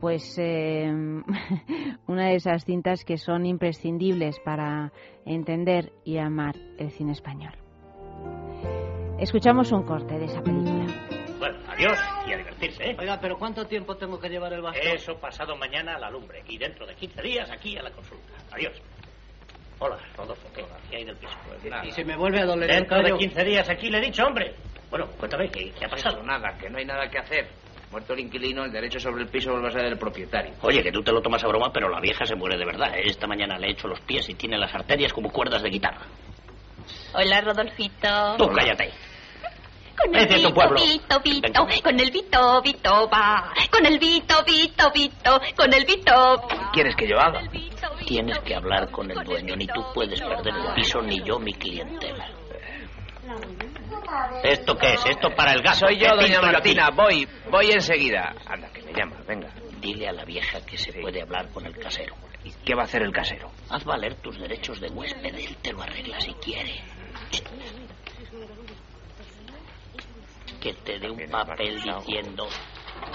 pues 0.00 0.36
eh, 0.38 0.90
una 2.06 2.28
de 2.28 2.34
esas 2.36 2.64
cintas 2.64 3.04
que 3.04 3.18
son 3.18 3.46
imprescindibles 3.46 4.38
para 4.40 4.92
entender 5.24 5.92
y 6.04 6.18
amar 6.18 6.54
el 6.78 6.90
cine 6.90 7.12
español. 7.12 7.54
Escuchamos 9.18 9.70
un 9.72 9.84
corte 9.84 10.18
de 10.18 10.24
esa 10.24 10.42
película. 10.42 10.86
Bueno, 11.38 11.58
adiós 11.68 11.98
y 12.26 12.32
a 12.32 12.36
divertirse, 12.36 12.90
¿eh? 12.90 12.96
Oiga, 12.98 13.18
pero 13.20 13.36
¿cuánto 13.38 13.66
tiempo 13.66 13.96
tengo 13.96 14.18
que 14.18 14.28
llevar 14.28 14.52
el 14.52 14.62
bastón? 14.62 14.86
Eso 14.86 15.14
pasado 15.18 15.56
mañana 15.56 15.94
a 15.94 15.98
la 15.98 16.10
lumbre 16.10 16.42
y 16.48 16.58
dentro 16.58 16.86
de 16.86 16.94
15 16.94 17.22
días 17.22 17.50
aquí 17.50 17.76
a 17.76 17.82
la 17.82 17.90
consulta. 17.90 18.32
Adiós. 18.52 18.80
Hola, 19.78 19.98
Rodolfo, 20.16 20.48
¿qué, 20.54 20.64
¿Qué 20.90 20.96
hay 20.96 21.04
del 21.04 21.16
piso? 21.16 21.36
Pues 21.46 21.64
nada. 21.64 21.84
¿Y 21.84 21.90
si 21.92 22.04
me 22.04 22.16
vuelve 22.16 22.40
a 22.40 22.46
doler 22.46 22.70
Dentro 22.70 22.96
el 22.98 23.04
de 23.04 23.18
15 23.18 23.44
días 23.44 23.68
aquí 23.68 23.90
le 23.90 23.98
he 23.98 24.00
dicho, 24.00 24.24
hombre. 24.24 24.54
Bueno, 24.90 25.06
cuéntame, 25.18 25.48
¿qué, 25.48 25.70
qué 25.70 25.84
ha 25.84 25.88
pasado? 25.88 26.18
Eso, 26.18 26.26
nada, 26.26 26.56
que 26.58 26.70
no 26.70 26.78
hay 26.78 26.84
nada 26.84 27.08
que 27.08 27.18
hacer. 27.18 27.46
Muerto 27.94 28.12
el 28.14 28.20
inquilino, 28.22 28.64
el 28.64 28.72
derecho 28.72 28.98
sobre 28.98 29.22
el 29.22 29.28
piso 29.28 29.52
vuelve 29.52 29.68
a 29.68 29.70
ser 29.70 29.82
del 29.82 29.96
propietario. 29.96 30.54
Oye, 30.62 30.82
que 30.82 30.90
tú 30.90 31.00
te 31.04 31.12
lo 31.12 31.22
tomas 31.22 31.44
a 31.44 31.46
broma, 31.46 31.70
pero 31.72 31.88
la 31.88 32.00
vieja 32.00 32.26
se 32.26 32.34
muere 32.34 32.58
de 32.58 32.64
verdad. 32.64 32.92
¿eh? 32.98 33.02
Esta 33.04 33.28
mañana 33.28 33.56
le 33.56 33.68
he 33.68 33.70
hecho 33.70 33.86
los 33.86 34.00
pies 34.00 34.28
y 34.28 34.34
tiene 34.34 34.58
las 34.58 34.74
arterias 34.74 35.12
como 35.12 35.30
cuerdas 35.30 35.62
de 35.62 35.70
guitarra. 35.70 36.04
Hola, 37.14 37.40
Rodolfito. 37.40 38.34
Tú 38.36 38.48
cállate. 38.48 38.90
Con 39.96 40.12
el 40.12 40.26
Vito, 40.26 40.52
pueblo. 40.52 40.80
Vito, 40.80 41.20
Vito, 41.20 41.66
con 41.84 42.00
el 42.00 42.10
Vito, 42.10 42.62
Vito 42.62 43.08
va. 43.08 43.52
Con 43.70 43.86
el 43.86 43.96
Vito, 44.00 44.42
Vito, 44.44 44.90
Vito, 44.92 45.40
con 45.56 45.72
el 45.72 45.84
Vito. 45.84 46.48
¿Qué 46.48 46.56
quieres 46.72 46.96
que 46.96 47.06
yo 47.06 47.16
haga? 47.20 47.42
Tienes 48.04 48.40
que 48.40 48.56
hablar 48.56 48.90
con 48.90 49.08
el 49.08 49.22
dueño. 49.22 49.54
Ni 49.54 49.68
tú 49.68 49.84
puedes 49.94 50.20
perder 50.20 50.52
el 50.52 50.74
piso, 50.74 51.00
ni 51.00 51.22
yo 51.22 51.38
mi 51.38 51.52
clientela. 51.52 52.28
¿Esto 54.42 54.76
qué 54.76 54.94
es? 54.94 55.06
¿Esto 55.06 55.30
para 55.34 55.52
el 55.52 55.62
gas? 55.62 55.78
Soy 55.78 55.98
yo, 55.98 56.08
¿Qué 56.18 56.26
doña? 56.26 56.40
Martina. 56.40 56.90
Voy, 56.90 57.26
voy 57.50 57.70
enseguida. 57.72 58.34
Anda, 58.46 58.68
que 58.72 58.82
me 58.82 58.92
llama, 58.92 59.16
venga. 59.26 59.48
Dile 59.80 60.08
a 60.08 60.12
la 60.12 60.24
vieja 60.24 60.60
que 60.64 60.76
se 60.78 60.92
puede 60.92 61.22
hablar 61.22 61.50
con 61.50 61.66
el 61.66 61.76
casero. 61.78 62.14
¿Y 62.44 62.50
qué 62.64 62.74
va 62.74 62.82
a 62.82 62.84
hacer 62.84 63.02
el 63.02 63.12
casero? 63.12 63.50
Haz 63.70 63.84
valer 63.84 64.16
tus 64.16 64.38
derechos 64.38 64.80
de 64.80 64.88
huésped. 64.88 65.34
Él 65.34 65.56
te 65.62 65.72
lo 65.72 65.82
arregla 65.82 66.20
si 66.20 66.32
quiere. 66.34 66.80
Que 70.60 70.72
te 70.74 70.98
dé 70.98 71.10
un 71.10 71.28
papel 71.30 71.76
diciendo 71.82 72.48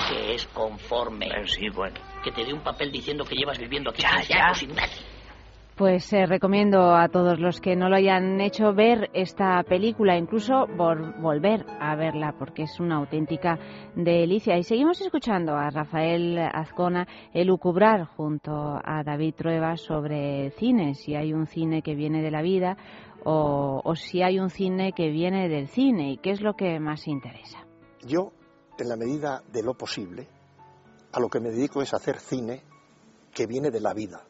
que 0.10 0.36
es 0.36 0.46
conforme. 0.48 1.30
Sí, 1.48 1.70
bueno. 1.70 2.00
Que 2.24 2.32
te 2.32 2.44
dé 2.46 2.54
un 2.54 2.62
papel 2.62 2.92
diciendo 2.92 3.24
que 3.26 3.36
llevas 3.36 3.58
viviendo 3.58 3.90
aquí 3.90 4.02
Ya, 4.04 4.18
15 4.18 4.34
ya. 4.34 4.46
años 4.46 4.68
nadie. 4.76 5.09
Pues 5.80 6.12
eh, 6.12 6.26
recomiendo 6.26 6.94
a 6.94 7.08
todos 7.08 7.40
los 7.40 7.62
que 7.62 7.78
no 7.78 7.88
lo 7.88 7.96
hayan 7.96 8.42
hecho 8.42 8.74
ver 8.74 9.10
esta 9.14 9.64
película, 9.64 10.18
incluso 10.18 10.68
vol- 10.68 11.18
volver 11.22 11.66
a 11.80 11.96
verla, 11.96 12.36
porque 12.38 12.64
es 12.64 12.82
una 12.82 12.98
auténtica 12.98 13.58
delicia. 13.96 14.58
Y 14.58 14.64
seguimos 14.64 15.00
escuchando 15.00 15.56
a 15.56 15.70
Rafael 15.70 16.38
Azcona 16.38 17.08
elucubrar 17.34 18.04
junto 18.04 18.52
a 18.52 19.04
David 19.06 19.36
Trueba 19.36 19.78
sobre 19.78 20.52
cine, 20.58 20.96
si 20.96 21.16
hay 21.16 21.32
un 21.32 21.46
cine 21.48 21.82
que 21.82 21.96
viene 21.96 22.22
de 22.22 22.32
la 22.32 22.42
vida 22.42 22.76
o, 23.24 23.80
o 23.82 23.96
si 23.96 24.22
hay 24.22 24.38
un 24.38 24.50
cine 24.50 24.92
que 24.92 25.10
viene 25.10 25.48
del 25.48 25.70
cine 25.70 26.12
y 26.12 26.18
qué 26.18 26.32
es 26.32 26.42
lo 26.42 26.56
que 26.56 26.78
más 26.82 27.08
interesa. 27.08 27.66
Yo, 28.06 28.34
en 28.78 28.90
la 28.90 28.98
medida 28.98 29.44
de 29.54 29.64
lo 29.64 29.76
posible, 29.76 30.28
a 31.14 31.22
lo 31.22 31.30
que 31.30 31.40
me 31.40 31.52
dedico 31.52 31.82
es 31.82 31.94
hacer 31.94 32.20
cine 32.20 32.64
que 33.34 33.48
viene 33.48 33.72
de 33.72 33.80
la 33.80 33.94
vida. 33.94 34.24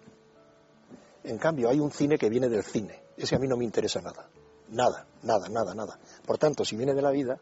En 1.29 1.37
cambio, 1.37 1.69
hay 1.69 1.79
un 1.79 1.91
cine 1.91 2.17
que 2.17 2.27
viene 2.27 2.49
del 2.49 2.63
cine. 2.63 3.03
Ese 3.15 3.35
a 3.35 3.39
mí 3.39 3.47
no 3.47 3.55
me 3.55 3.63
interesa 3.63 4.01
nada. 4.01 4.27
Nada, 4.69 5.05
nada, 5.21 5.47
nada, 5.47 5.75
nada. 5.75 5.99
Por 6.25 6.39
tanto, 6.39 6.65
si 6.65 6.75
viene 6.75 6.95
de 6.95 7.03
la 7.03 7.11
vida, 7.11 7.37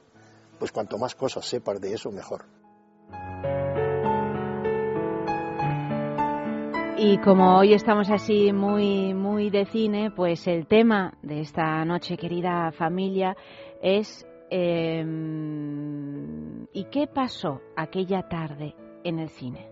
pues 0.60 0.74
cuanto 0.74 0.98
más 0.98 1.16
cosas 1.16 1.46
sepas 1.46 1.80
de 1.80 1.94
eso, 1.94 2.12
mejor. 2.12 2.44
Y 6.98 7.18
como 7.20 7.58
hoy 7.58 7.74
estamos 7.74 8.10
así 8.10 8.52
muy, 8.52 9.14
muy 9.14 9.50
de 9.50 9.66
cine, 9.68 10.12
pues 10.12 10.46
el 10.48 10.68
tema 10.68 11.18
de 11.22 11.40
esta 11.40 11.86
noche, 11.86 12.18
querida 12.18 12.74
familia, 12.74 13.38
es 13.82 14.28
eh, 14.50 15.02
¿y 16.74 16.84
qué 16.92 17.08
pasó 17.08 17.62
aquella 17.78 18.28
tarde 18.28 18.76
en 19.06 19.20
el 19.20 19.30
cine? 19.30 19.70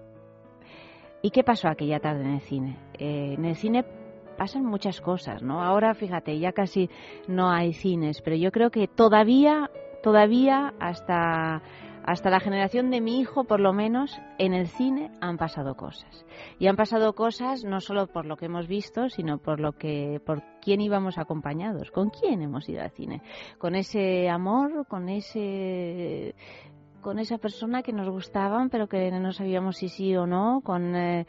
¿Y 1.22 1.32
qué 1.32 1.44
pasó 1.44 1.68
aquella 1.68 2.00
tarde 2.00 2.22
en 2.22 2.36
el 2.36 2.42
cine? 2.42 2.80
Eh, 2.94 3.34
en 3.34 3.44
el 3.44 3.56
cine 3.58 4.05
pasan 4.38 4.66
muchas 4.66 5.02
cosas, 5.02 5.42
¿no? 5.42 5.64
Ahora, 5.64 5.94
fíjate, 5.94 6.40
ya 6.40 6.52
casi 6.52 6.90
no 7.28 7.50
hay 7.50 7.74
cines, 7.74 8.22
pero 8.22 8.36
yo 8.36 8.52
creo 8.52 8.70
que 8.70 8.88
todavía, 8.88 9.70
todavía 10.04 10.74
hasta 10.80 11.62
hasta 12.06 12.30
la 12.30 12.40
generación 12.40 12.92
de 12.92 13.02
mi 13.02 13.20
hijo, 13.20 13.46
por 13.46 13.60
lo 13.60 13.74
menos, 13.74 14.22
en 14.38 14.54
el 14.54 14.68
cine 14.68 15.10
han 15.22 15.38
pasado 15.38 15.76
cosas. 15.76 16.26
Y 16.60 16.68
han 16.68 16.76
pasado 16.76 17.14
cosas 17.14 17.64
no 17.64 17.82
solo 17.82 18.06
por 18.06 18.28
lo 18.28 18.38
que 18.38 18.46
hemos 18.46 18.68
visto, 18.68 19.10
sino 19.10 19.40
por 19.40 19.60
lo 19.60 19.72
que, 19.72 20.22
por 20.24 20.44
quién 20.62 20.82
íbamos 20.82 21.18
acompañados, 21.18 21.90
con 21.90 22.12
quién 22.12 22.44
hemos 22.44 22.70
ido 22.70 22.84
al 22.84 22.92
cine, 22.92 23.24
con 23.58 23.74
ese 23.74 24.30
amor, 24.30 24.86
con 24.88 25.10
ese, 25.10 26.36
con 27.02 27.18
esa 27.18 27.40
persona 27.40 27.82
que 27.82 27.92
nos 27.92 28.08
gustaban, 28.08 28.70
pero 28.70 28.88
que 28.88 29.10
no 29.10 29.32
sabíamos 29.32 29.78
si 29.78 29.90
sí 29.90 30.16
o 30.16 30.28
no, 30.28 30.62
con, 30.64 30.96
eh, 30.96 31.26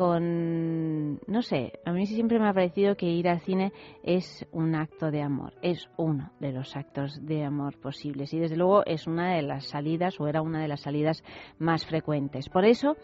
con, 0.00 1.20
no 1.26 1.42
sé, 1.42 1.78
a 1.84 1.92
mí 1.92 2.06
siempre 2.06 2.38
me 2.38 2.48
ha 2.48 2.54
parecido 2.54 2.96
que 2.96 3.04
ir 3.04 3.28
al 3.28 3.42
cine 3.42 3.70
es 4.02 4.46
un 4.50 4.74
acto 4.74 5.10
de 5.10 5.20
amor, 5.20 5.52
es 5.60 5.90
uno 5.98 6.32
de 6.40 6.52
los 6.52 6.74
actos 6.74 7.18
de 7.26 7.44
amor 7.44 7.78
posibles 7.78 8.32
y 8.32 8.38
desde 8.38 8.56
luego 8.56 8.82
es 8.86 9.06
una 9.06 9.34
de 9.34 9.42
las 9.42 9.66
salidas 9.66 10.18
o 10.18 10.26
era 10.26 10.40
una 10.40 10.62
de 10.62 10.68
las 10.68 10.80
salidas 10.80 11.22
más 11.58 11.84
frecuentes. 11.84 12.48
Por 12.48 12.64
eso, 12.64 12.96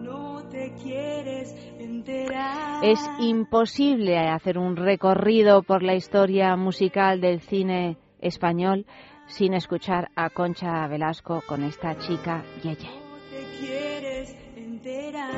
No 0.00 0.42
te 0.48 0.72
quieres 0.82 1.54
enterar. 1.78 2.84
Es 2.84 3.00
imposible 3.20 4.18
hacer 4.18 4.58
un 4.58 4.76
recorrido 4.76 5.62
por 5.62 5.82
la 5.82 5.94
historia 5.94 6.56
musical 6.56 7.20
del 7.20 7.40
cine 7.40 7.96
español 8.20 8.86
sin 9.26 9.54
escuchar 9.54 10.10
a 10.14 10.30
Concha 10.30 10.86
Velasco 10.86 11.42
con 11.46 11.64
esta 11.64 11.96
chica 11.98 12.44
Yeye. 12.62 12.90
No 12.90 13.18
te 13.30 13.58
quieres 13.58 14.36
enterar. 14.56 15.30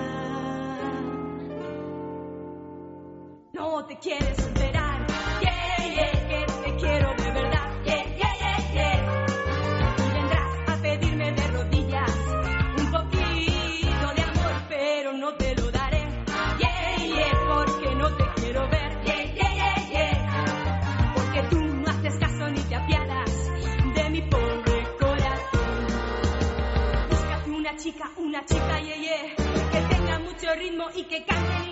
No 3.53 3.85
te 3.87 3.97
quieres 3.99 4.47
enterar. 4.47 4.76
Chica, 28.47 28.65
una 28.65 28.79
chica, 28.79 28.81
ye, 28.81 29.01
ye, 29.01 29.37
que 29.71 29.95
tenga 29.95 30.19
mucho 30.21 30.55
ritmo 30.55 30.87
y 30.95 31.05
que 31.05 31.25
cante 31.25 31.66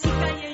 chica 0.00 0.28
yeye 0.40 0.53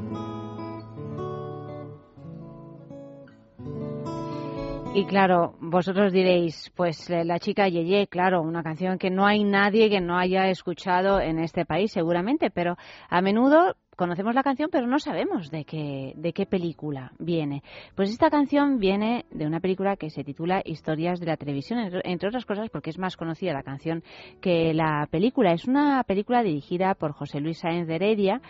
Y 4.93 5.05
claro, 5.05 5.55
vosotros 5.61 6.11
diréis, 6.11 6.69
pues 6.75 7.09
eh, 7.09 7.23
la 7.23 7.39
chica 7.39 7.69
Yeye, 7.69 8.07
claro, 8.07 8.41
una 8.41 8.61
canción 8.61 8.97
que 8.97 9.09
no 9.09 9.25
hay 9.25 9.45
nadie 9.45 9.89
que 9.89 10.01
no 10.01 10.17
haya 10.17 10.49
escuchado 10.49 11.21
en 11.21 11.39
este 11.39 11.65
país, 11.65 11.93
seguramente, 11.93 12.49
pero 12.51 12.75
a 13.09 13.21
menudo 13.21 13.75
conocemos 13.95 14.35
la 14.35 14.43
canción, 14.43 14.69
pero 14.69 14.87
no 14.87 14.99
sabemos 14.99 15.49
de 15.49 15.63
qué, 15.63 16.11
de 16.15 16.33
qué 16.33 16.45
película 16.45 17.13
viene. 17.19 17.63
Pues 17.95 18.09
esta 18.09 18.29
canción 18.29 18.79
viene 18.79 19.25
de 19.31 19.45
una 19.45 19.61
película 19.61 19.95
que 19.95 20.09
se 20.09 20.25
titula 20.25 20.61
Historias 20.65 21.21
de 21.21 21.27
la 21.27 21.37
televisión, 21.37 21.79
entre- 21.79 22.01
entre 22.03 22.27
otras 22.27 22.45
cosas 22.45 22.69
porque 22.69 22.89
es 22.89 22.97
más 22.99 23.15
conocida 23.15 23.53
la 23.53 23.63
canción 23.63 24.03
que 24.41 24.73
la 24.73 25.07
película. 25.09 25.53
Es 25.53 25.65
una 25.65 26.03
película 26.03 26.43
dirigida 26.43 26.95
por 26.95 27.13
José 27.13 27.39
Luis 27.39 27.59
Sáenz 27.59 27.87
de 27.87 27.95
Heredia 27.95 28.41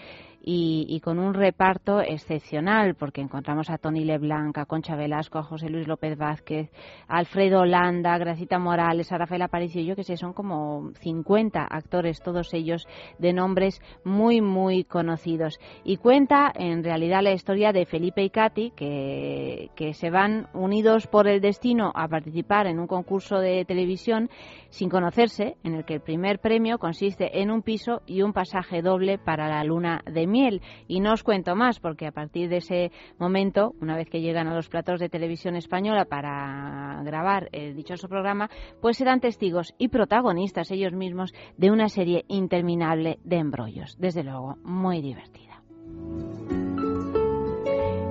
y, 0.44 0.86
y 0.90 1.00
con 1.00 1.20
un 1.20 1.34
reparto 1.34 2.02
excepcional, 2.02 2.96
porque 2.96 3.22
encontramos 3.22 3.70
a 3.70 3.78
Tony 3.78 4.04
Leblanc, 4.04 4.58
a 4.58 4.66
Concha 4.66 4.96
Velasco, 4.96 5.38
a 5.38 5.44
José 5.44 5.70
Luis 5.70 5.88
López 5.88 6.18
Vázquez, 6.18 6.72
a 7.08 7.18
Alfredo 7.18 7.62
Holanda, 7.62 8.18
Gracita 8.18 8.58
Morales, 8.58 9.12
a 9.12 9.18
Rafael 9.18 9.44
Aparicio, 9.44 9.82
yo 9.82 9.96
que 9.96 10.04
sé, 10.04 10.18
son 10.18 10.34
como 10.34 10.92
50 11.00 11.64
actores, 11.64 12.22
todos 12.22 12.54
ellos 12.54 12.88
de 13.20 13.34
nombres 13.34 13.82
muy, 14.04 14.42
muy 14.42 14.84
conocidos. 14.84 15.60
Y 15.84 15.98
cuenta 15.98 16.52
en 16.56 16.84
realidad 16.84 17.22
la 17.22 17.34
historia 17.34 17.72
de 17.72 17.86
Felipe 17.86 18.24
y 18.24 18.30
Katy, 18.30 18.72
que, 18.72 19.70
que 19.76 19.94
se 19.94 20.10
van 20.10 20.48
unidos 20.54 21.08
por 21.08 21.28
el 21.28 21.42
destino 21.42 21.92
a 21.94 22.08
participar 22.08 22.68
en 22.68 22.80
un 22.80 22.88
concurso 22.88 23.40
de 23.40 23.66
televisión 23.66 24.30
sin 24.70 24.90
conocerse, 24.90 25.58
en 25.64 25.76
el 25.76 25.86
que 25.86 25.96
el 25.96 26.02
primer 26.02 26.40
premio 26.40 26.80
consiste 26.80 27.42
en 27.42 27.52
un 27.52 27.62
piso 27.62 28.02
y 28.06 28.22
un 28.22 28.34
pasaje 28.34 28.82
doble 28.82 29.18
para 29.18 29.48
la 29.48 29.64
luna 29.64 30.02
de 30.06 30.28
miel. 30.32 30.62
Y 30.88 31.00
no 31.00 31.14
os 31.14 31.24
cuento 31.24 31.56
más, 31.56 31.80
porque 31.80 32.08
a 32.08 32.12
partir 32.12 32.50
de 32.50 32.58
ese 32.58 32.92
momento, 33.20 33.74
una 33.82 33.96
vez 33.96 34.10
que 34.10 34.22
llegan 34.22 34.48
a 34.48 34.56
los 34.56 34.70
platos 34.70 35.00
de 35.00 35.10
televisión 35.10 35.56
española 35.56 36.06
para 36.06 37.02
grabar 37.04 37.50
el 37.52 37.76
dichoso 37.76 38.08
programa, 38.08 38.50
pues 38.82 38.98
serán 38.98 39.20
testigos 39.20 39.74
y 39.78 39.90
protagonistas 39.90 40.72
ellos 40.72 40.94
mismos 40.94 41.34
de 41.58 41.72
una 41.72 41.90
serie 41.90 42.26
interminable 42.28 43.20
de 43.24 43.38
embrollos. 43.38 43.98
Desde 44.00 44.24
luego, 44.24 44.56
muy 44.64 45.02
divertida. 45.02 45.62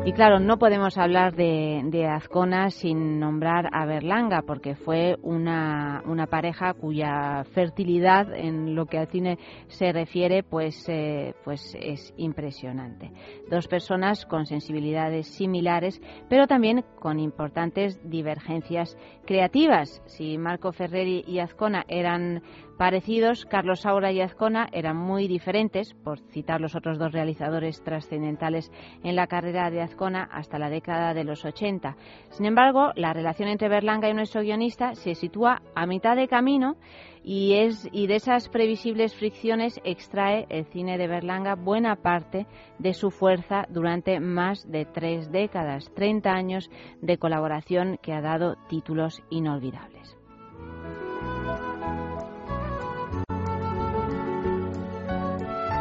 Y 0.03 0.15
claro, 0.15 0.41
no 0.41 0.59
podemos 0.59 0.97
hablar 0.97 1.37
de, 1.37 1.83
de 1.85 2.07
Azcona 2.07 2.71
sin 2.71 3.21
nombrar 3.21 3.69
a 3.71 3.85
Berlanga, 3.85 4.43
porque 4.47 4.75
fue 4.75 5.19
una, 5.23 6.03
una 6.07 6.27
pareja 6.27 6.73
cuya 6.73 7.45
fertilidad 7.53 8.33
en 8.35 8.75
lo 8.75 8.87
que 8.87 8.97
al 8.97 9.09
cine 9.09 9.39
se 9.69 9.93
refiere, 9.93 10.43
pues, 10.43 10.89
eh, 10.89 11.35
pues 11.45 11.77
es 11.79 12.15
impresionante. 12.17 13.13
Dos 13.51 13.69
personas 13.69 14.25
con 14.25 14.47
sensibilidades 14.47 15.27
similares, 15.29 16.01
pero 16.31 16.47
también 16.47 16.83
con 16.99 17.21
importantes 17.21 18.01
divergencias 18.03 18.97
creativas. 19.27 20.03
Si 20.07 20.39
Marco 20.39 20.73
Ferreri 20.73 21.25
y 21.27 21.41
Azcona 21.41 21.85
eran 21.89 22.43
parecidos, 22.81 23.45
Carlos 23.45 23.81
Saura 23.81 24.11
y 24.11 24.23
Azcona 24.23 24.67
eran 24.73 24.97
muy 24.97 25.29
diferentes, 25.29 25.93
por 25.93 26.19
citar 26.19 26.63
los 26.63 26.75
otros 26.75 26.99
dos 26.99 27.13
realizadores 27.13 27.85
trascendentales 27.85 28.73
en 29.05 29.17
la 29.17 29.27
carrera 29.27 29.71
de 29.71 29.83
Azcona 29.83 30.23
hasta 30.33 30.59
la 30.59 30.71
década 30.71 31.13
de 31.13 31.25
los 31.25 31.45
80. 31.45 31.99
Sin 32.31 32.47
embargo, 32.47 32.93
la 32.97 33.13
relación 33.13 33.51
entre 33.51 33.69
Berlanga 33.69 34.09
y 34.09 34.15
nuestro 34.15 34.41
guionista 34.41 34.95
se 34.95 35.15
sitúa 35.15 35.61
a 35.75 35.85
mitad 35.85 36.17
de 36.17 36.27
camino 36.27 36.79
y, 37.23 37.53
es, 37.57 37.87
y 37.93 38.07
de 38.07 38.17
esas 38.17 38.49
previsibles 38.49 39.15
fricciones 39.15 39.79
extrae 39.85 40.47
el 40.49 40.65
cine 40.65 40.97
de 40.97 41.07
Berlanga 41.07 41.57
buena 41.57 41.97
parte 41.97 42.47
de 42.79 42.95
su 42.95 43.11
fuerza 43.11 43.67
durante 43.69 44.21
más 44.21 44.67
de 44.73 44.87
tres 44.87 45.31
décadas, 45.31 45.93
30 45.95 46.31
años 46.31 46.71
de 47.03 47.19
colaboración 47.19 47.99
que 48.01 48.15
ha 48.15 48.23
dado 48.23 48.57
títulos 48.71 49.23
inolvidables. 49.29 50.20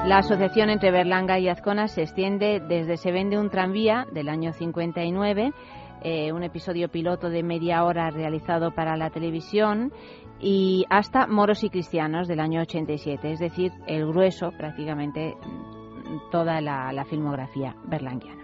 La 0.10 0.18
asociación 0.18 0.72
entre 0.72 0.89
Berlanga 0.89 1.38
y 1.38 1.49
Azcona 1.49 1.88
se 1.88 2.01
extiende 2.01 2.60
desde 2.68 2.97
Se 2.97 3.12
vende 3.12 3.38
un 3.38 3.51
tranvía 3.51 4.07
del 4.12 4.28
año 4.28 4.53
59, 4.53 5.53
eh, 6.01 6.32
un 6.32 6.41
episodio 6.41 6.89
piloto 6.89 7.30
de 7.30 7.43
media 7.43 7.84
hora 7.84 8.10
realizado 8.10 8.72
para 8.72 8.97
la 8.97 9.12
televisión, 9.12 9.93
y 10.39 10.84
hasta 10.89 11.28
Moros 11.28 11.64
y 11.64 11.70
Cristianos 11.70 12.28
del 12.28 12.39
año 12.39 12.62
87, 12.62 13.34
es 13.34 13.39
decir, 13.39 13.72
el 13.86 14.07
grueso, 14.07 14.51
prácticamente 14.57 15.36
mm, 15.36 16.32
toda 16.32 16.60
la, 16.60 17.05
filmografía 17.07 17.76
berlanguiana. 17.86 18.43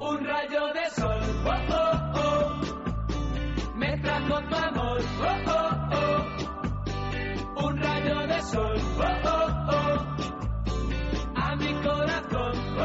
Un 0.00 0.24
rayo 0.24 0.72
de 0.72 0.88
sol, 0.88 1.20
oh, 1.44 1.50
oh, 1.68 2.00
oh, 2.14 2.62
tu 4.48 4.54
amor, 4.54 5.00
oh, 5.20 5.36
oh, 5.48 5.60
oh. 7.60 7.66
Un 7.66 7.76
rayo 7.76 8.26
de 8.26 8.40
sol, 8.40 8.76
oh, 8.98 9.28
oh, 9.28 9.31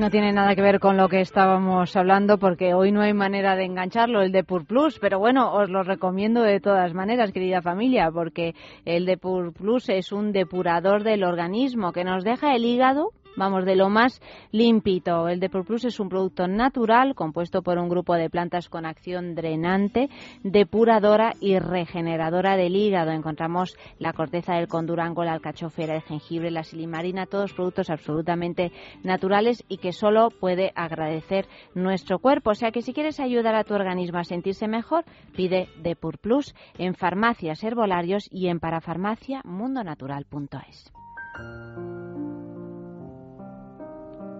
no 0.00 0.10
tiene 0.10 0.32
nada 0.32 0.56
que 0.56 0.62
ver 0.62 0.80
con 0.80 0.96
lo 0.96 1.10
que 1.10 1.20
estábamos 1.20 1.94
hablando 1.94 2.38
porque 2.38 2.72
hoy 2.72 2.90
no 2.90 3.02
hay 3.02 3.12
manera 3.12 3.54
de 3.54 3.64
engancharlo, 3.64 4.22
el 4.22 4.32
Depur 4.32 4.64
Plus, 4.64 4.98
pero 4.98 5.18
bueno, 5.18 5.52
os 5.52 5.68
lo 5.68 5.82
recomiendo 5.82 6.40
de 6.40 6.58
todas 6.58 6.94
maneras, 6.94 7.32
querida 7.32 7.60
familia, 7.60 8.10
porque 8.10 8.54
el 8.86 9.04
Depur 9.04 9.52
Plus 9.52 9.90
es 9.90 10.10
un 10.10 10.32
depurador 10.32 11.04
del 11.04 11.22
organismo 11.22 11.92
que 11.92 12.04
nos 12.04 12.24
deja 12.24 12.56
el 12.56 12.64
hígado 12.64 13.10
Vamos, 13.36 13.64
de 13.64 13.76
lo 13.76 13.88
más 13.88 14.20
limpito. 14.50 15.28
El 15.28 15.40
Depur 15.40 15.64
Plus 15.64 15.84
es 15.84 16.00
un 16.00 16.08
producto 16.08 16.48
natural 16.48 17.14
compuesto 17.14 17.62
por 17.62 17.78
un 17.78 17.88
grupo 17.88 18.14
de 18.14 18.28
plantas 18.28 18.68
con 18.68 18.84
acción 18.84 19.34
drenante, 19.34 20.10
depuradora 20.42 21.32
y 21.40 21.58
regeneradora 21.58 22.56
del 22.56 22.76
hígado. 22.76 23.12
Encontramos 23.12 23.76
la 23.98 24.12
corteza 24.12 24.54
del 24.54 24.68
condurango, 24.68 25.24
la 25.24 25.32
alcachofera, 25.32 25.96
el 25.96 26.02
jengibre, 26.02 26.50
la 26.50 26.64
silimarina, 26.64 27.26
todos 27.26 27.52
productos 27.52 27.90
absolutamente 27.90 28.72
naturales 29.04 29.64
y 29.68 29.78
que 29.78 29.92
solo 29.92 30.30
puede 30.30 30.72
agradecer 30.74 31.46
nuestro 31.74 32.18
cuerpo. 32.18 32.50
O 32.50 32.54
sea 32.54 32.72
que 32.72 32.82
si 32.82 32.92
quieres 32.92 33.20
ayudar 33.20 33.54
a 33.54 33.64
tu 33.64 33.74
organismo 33.74 34.18
a 34.18 34.24
sentirse 34.24 34.68
mejor, 34.68 35.04
pide 35.36 35.68
Depur 35.82 36.18
Plus 36.18 36.54
en 36.78 36.94
farmacias, 36.94 37.62
herbolarios 37.62 38.28
y 38.30 38.48
en 38.48 38.60
parafarmaciamundonatural.es. 38.60 40.92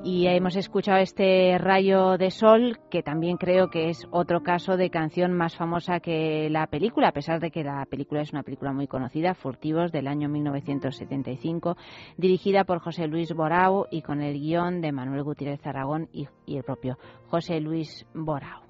Y 0.03 0.27
hemos 0.29 0.57
escuchado 0.57 0.99
este 0.99 1.59
rayo 1.59 2.17
de 2.17 2.31
sol, 2.31 2.79
que 2.91 3.03
también 3.03 3.37
creo 3.37 3.69
que 3.69 3.91
es 3.91 4.09
otro 4.11 4.43
caso 4.43 4.79
de 4.79 4.89
canción 4.89 5.35
más 5.35 5.57
famosa 5.57 6.01
que 6.01 6.49
la 6.49 6.67
película, 6.69 7.09
a 7.09 7.13
pesar 7.13 7.39
de 7.39 7.51
que 7.51 7.63
la 7.63 7.85
película 7.85 8.23
es 8.23 8.33
una 8.33 8.43
película 8.43 8.73
muy 8.73 8.87
conocida, 8.87 9.35
Furtivos, 9.35 9.93
del 9.93 10.09
año 10.09 10.31
1975, 10.31 11.77
dirigida 12.17 12.65
por 12.65 12.79
José 12.79 13.09
Luis 13.09 13.35
Borao 13.35 13.89
y 13.91 14.01
con 14.01 14.23
el 14.23 14.41
guion 14.41 14.81
de 14.81 14.91
Manuel 14.91 15.23
Gutiérrez 15.23 15.67
Aragón 15.67 16.09
y, 16.15 16.29
el 16.47 16.65
propio 16.65 16.99
José 17.29 17.61
Luis 17.61 18.07
Borao. 18.15 18.63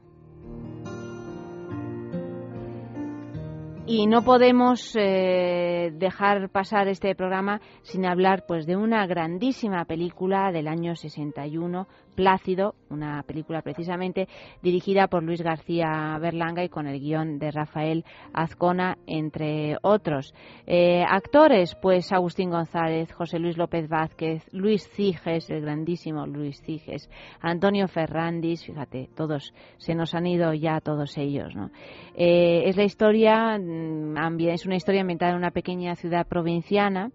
Y 3.92 4.06
no 4.06 4.22
podemos 4.22 4.94
eh, 4.94 5.90
dejar 5.92 6.48
pasar 6.50 6.86
este 6.86 7.12
programa 7.16 7.60
sin 7.82 8.06
hablar 8.06 8.44
pues 8.46 8.64
de 8.64 8.76
una 8.76 9.04
grandísima 9.04 9.84
película 9.84 10.52
del 10.52 10.68
año 10.68 10.94
61, 10.94 11.88
Plácido, 12.20 12.74
una 12.90 13.22
película 13.22 13.62
precisamente 13.62 14.28
dirigida 14.62 15.06
por 15.06 15.22
Luis 15.22 15.40
García 15.40 16.18
Berlanga 16.20 16.62
y 16.62 16.68
con 16.68 16.86
el 16.86 17.00
guion 17.00 17.38
de 17.38 17.50
Rafael 17.50 18.04
Azcona, 18.34 18.98
entre 19.06 19.78
otros. 19.80 20.34
Eh, 20.66 21.02
actores, 21.08 21.74
pues 21.80 22.12
Agustín 22.12 22.50
González, 22.50 23.10
José 23.10 23.38
Luis 23.38 23.56
López 23.56 23.88
Vázquez, 23.88 24.46
Luis 24.52 24.86
Ciges, 24.90 25.48
el 25.48 25.62
grandísimo 25.62 26.26
Luis 26.26 26.60
Ciges, 26.60 27.08
Antonio 27.40 27.88
Ferrandis, 27.88 28.66
fíjate, 28.66 29.08
todos, 29.16 29.54
se 29.78 29.94
nos 29.94 30.14
han 30.14 30.26
ido 30.26 30.52
ya 30.52 30.82
todos 30.82 31.16
ellos, 31.16 31.56
¿no? 31.56 31.70
Eh, 32.14 32.64
es 32.66 32.76
la 32.76 32.84
historia, 32.84 33.56
mm, 33.58 34.40
es 34.40 34.66
una 34.66 34.76
historia 34.76 35.00
ambientada 35.00 35.32
en 35.32 35.38
una 35.38 35.52
pequeña 35.52 35.94
ciudad 35.96 36.26
provinciana, 36.26 37.12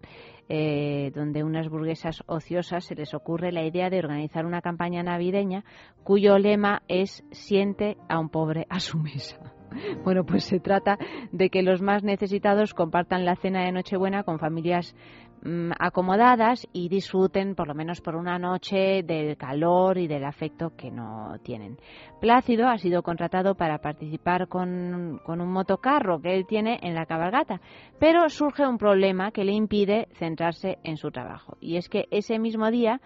eh, 0.48 1.10
donde 1.14 1.42
unas 1.44 1.68
burguesas 1.68 2.22
ociosas 2.26 2.84
se 2.84 2.94
les 2.94 3.14
ocurre 3.14 3.52
la 3.52 3.64
idea 3.64 3.90
de 3.90 3.98
organizar 3.98 4.46
una 4.46 4.62
campaña 4.62 5.02
navideña 5.02 5.64
cuyo 6.04 6.38
lema 6.38 6.82
es 6.88 7.24
siente 7.32 7.96
a 8.08 8.18
un 8.18 8.28
pobre 8.28 8.66
a 8.70 8.80
su 8.80 8.98
mesa. 8.98 9.38
Bueno, 10.04 10.24
pues 10.24 10.44
se 10.44 10.60
trata 10.60 10.96
de 11.32 11.50
que 11.50 11.62
los 11.62 11.82
más 11.82 12.02
necesitados 12.02 12.72
compartan 12.72 13.24
la 13.24 13.36
cena 13.36 13.64
de 13.64 13.72
Nochebuena 13.72 14.22
con 14.22 14.38
familias 14.38 14.94
mm, 15.46 15.72
acomodadas 15.78 16.66
y 16.72 16.88
disfruten 16.88 17.54
por 17.54 17.68
lo 17.68 17.74
menos 17.74 18.00
por 18.00 18.16
una 18.16 18.38
noche 18.38 19.02
del 19.04 19.36
calor 19.36 19.98
y 19.98 20.08
del 20.08 20.24
afecto 20.24 20.72
que 20.76 20.90
no 20.90 21.38
tienen. 21.42 21.78
Plácido 22.20 22.68
ha 22.68 22.78
sido 22.78 23.02
contratado 23.02 23.54
para 23.54 23.78
participar 23.78 24.48
con, 24.48 25.20
un 25.26 25.52
motocarro 25.52 26.20
que 26.20 26.34
él 26.34 26.46
tiene 26.46 26.80
en 26.82 26.94
la 26.94 27.06
cabalgata, 27.06 27.60
pero 28.00 28.28
surge 28.28 28.66
un 28.66 28.78
problema 28.78 29.30
que 29.30 29.44
le 29.44 29.52
impide 29.52 30.08
centrarse 30.14 30.78
en 30.82 30.96
su 30.96 31.10
trabajo 31.10 31.56
y 31.60 31.76
es 31.76 31.88
que 31.88 32.06
ese 32.10 32.38
mismo 32.38 32.70
día 32.70 33.00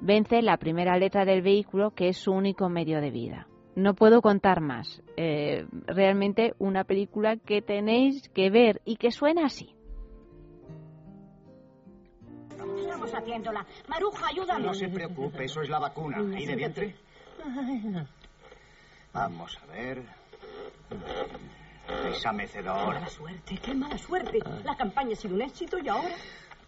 vence 0.00 0.42
la 0.42 0.58
primera 0.58 0.98
letra 0.98 1.24
del 1.24 1.42
vehículo 1.42 1.92
que 1.92 2.08
es 2.08 2.18
su 2.18 2.32
único 2.32 2.68
medio 2.68 3.00
de 3.00 3.10
vida 3.10 3.46
no 3.76 3.94
puedo 3.94 4.22
contar 4.22 4.60
más. 4.60 5.02
Eh, 5.16 5.66
realmente 5.86 6.54
una 6.58 6.84
película 6.84 7.36
que 7.36 7.60
tenéis 7.62 8.28
que 8.30 8.50
ver 8.50 8.80
y 8.84 8.96
que 8.96 9.10
suena 9.10 9.44
así. 9.44 9.75
Estamos 13.06 13.14
haciéndola. 13.22 13.66
Maruja, 13.88 14.26
ayúdame. 14.28 14.66
No 14.66 14.74
se 14.74 14.88
preocupe, 14.88 15.44
eso 15.44 15.62
es 15.62 15.68
la 15.68 15.78
vacuna. 15.78 16.18
¿Y 16.38 16.44
de 16.46 16.56
vientre? 16.56 16.94
Vamos 19.12 19.58
a 19.62 19.66
ver. 19.72 20.02
Esa 22.10 22.30
Qué 22.30 22.36
mecedora. 22.36 22.84
mala 22.86 23.08
suerte, 23.08 23.58
qué 23.58 23.74
mala 23.74 23.98
suerte. 23.98 24.38
La 24.64 24.76
campaña 24.76 25.12
ha 25.12 25.16
sido 25.16 25.34
un 25.34 25.42
éxito 25.42 25.78
y 25.78 25.88
ahora... 25.88 26.14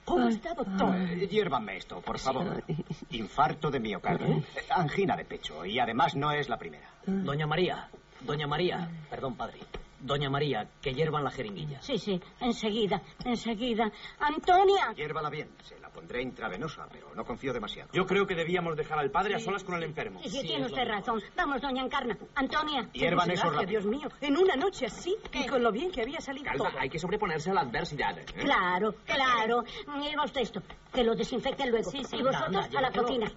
¿Cómo 0.05 0.29
está, 0.29 0.55
doctor? 0.55 0.95
Eh, 0.97 1.27
Hiérvame 1.29 1.77
esto, 1.77 2.01
por 2.01 2.19
favor. 2.19 2.63
Infarto 3.11 3.71
de 3.71 3.79
miocardio. 3.79 4.37
Eh, 4.39 4.45
Angina 4.71 5.15
de 5.17 5.25
pecho. 5.27 5.67
Y 5.67 5.79
además 5.79 6.15
no 6.15 6.31
es 6.33 6.49
la 6.49 6.57
primera. 6.57 6.89
Doña 7.05 7.47
María, 7.47 7.91
doña 8.21 8.47
María, 8.47 8.89
perdón, 9.11 9.35
padre. 9.37 9.59
Doña 10.01 10.31
María, 10.31 10.67
que 10.81 10.95
hiervan 10.95 11.25
la 11.25 11.31
jeringuilla. 11.31 11.83
Sí, 11.83 11.99
sí, 11.99 12.19
enseguida, 12.41 13.03
enseguida. 13.25 13.91
Antonia. 14.21 14.95
Hiérvala 14.97 15.29
bien. 15.29 15.51
Se 15.65 15.79
la 15.79 15.88
pondré 15.99 16.23
intravenosa, 16.23 16.87
pero 16.93 17.13
no 17.17 17.25
confío 17.25 17.53
demasiado. 17.53 17.91
Yo 17.93 18.07
creo 18.07 18.25
que 18.25 18.37
debíamos 18.37 18.77
dejar 18.77 19.01
al 19.01 19.11
padre 19.11 19.35
a 19.35 19.41
solas 19.41 19.65
con 19.65 19.75
el 19.75 19.83
enfermo. 19.83 20.21
Sí, 20.23 20.43
tiene 20.43 20.67
usted 20.67 20.87
razón. 20.87 21.21
Vamos, 21.37 21.61
doña 21.61 21.83
Encarna. 21.83 22.17
Antonia. 22.37 22.89
Hiervan 22.93 23.29
eso 23.33 23.51
rápido. 23.51 23.69
Dios 23.69 23.87
mío, 23.87 24.09
en 24.21 24.37
una 24.37 24.55
noche 24.55 24.87
así 24.87 25.17
y 25.33 25.47
con 25.47 25.61
lo 25.61 25.73
bien 25.73 25.91
que 25.91 26.03
había 26.03 26.21
salido 26.21 26.45
Calma, 26.45 26.71
todo. 26.71 26.79
hay 26.79 26.89
que 26.89 27.01
sobreponerse 27.01 27.51
a 27.51 27.55
la 27.55 27.63
adversidad. 27.63 28.17
¿eh? 28.17 28.25
Claro, 28.27 28.95
claro. 29.05 29.65
Lleva 30.01 30.25
usted 30.25 30.43
esto. 30.43 30.63
Que 30.93 31.03
lo 31.03 31.17
desinfecten 31.17 31.71
luego. 31.71 31.91
Sí, 31.91 32.05
sí, 32.05 32.17
y 32.17 32.23
vosotros 32.23 32.65
anda, 32.65 32.79
a 32.79 32.83
la 32.83 32.93
cocina. 32.93 33.33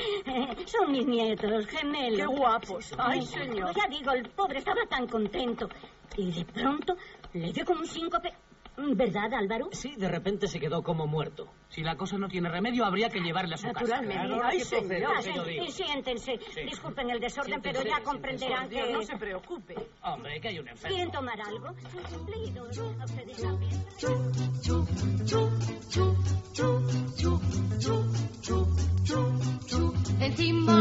Son 0.66 0.90
mis 0.90 1.06
nietos, 1.06 1.66
gemelos. 1.66 2.18
Qué 2.18 2.26
guapos. 2.26 2.94
Ay, 2.96 3.22
señor. 3.26 3.74
Ya 3.76 3.86
digo, 3.86 4.12
el 4.12 4.30
pobre 4.30 4.60
estaba 4.60 4.80
tan 4.88 5.06
contento. 5.06 5.68
Y 6.16 6.32
de 6.32 6.44
pronto 6.46 6.96
le 7.34 7.52
dio 7.52 7.66
como 7.66 7.80
un 7.80 7.86
síncope. 7.86 8.32
¿Verdad, 8.94 9.34
Álvaro? 9.34 9.68
Sí, 9.72 9.96
de 9.96 10.08
repente 10.08 10.46
se 10.46 10.60
quedó 10.60 10.82
como 10.82 11.06
muerto. 11.06 11.48
Si 11.68 11.82
la 11.82 11.96
cosa 11.96 12.16
no 12.16 12.28
tiene 12.28 12.48
remedio, 12.48 12.84
habría 12.84 13.08
que 13.10 13.18
llevarle 13.20 13.54
a 13.54 13.58
su 13.58 13.66
Naturalmente. 13.66 14.14
casa. 14.14 14.26
Claro, 14.28 14.42
Ah, 14.44 14.50
que 14.50 14.60
sí, 14.64 14.76
digo. 15.50 15.64
y 15.64 15.70
siéntense. 15.72 16.38
Sí. 16.54 16.60
Disculpen 16.62 17.10
el 17.10 17.18
desorden, 17.20 17.60
Siéntense, 17.60 17.82
pero 17.82 17.96
ya 17.96 18.02
comprenderán 18.04 18.68
que... 18.68 18.92
No 18.92 19.02
se 19.02 19.16
preocupe. 19.16 19.74
Hombre, 20.02 20.40
que 20.40 20.48
hay 20.48 20.58
un 20.60 20.68
enfermo. 20.68 20.94
¿Quieren 20.94 21.12
tomar 21.12 21.40
algo? 21.40 21.68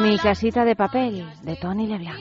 Mi 0.01 0.17
casita 0.17 0.63
de 0.63 0.75
papel, 0.75 1.25
de 1.43 1.55
Tony 1.57 1.87
LeBlanc. 1.87 2.19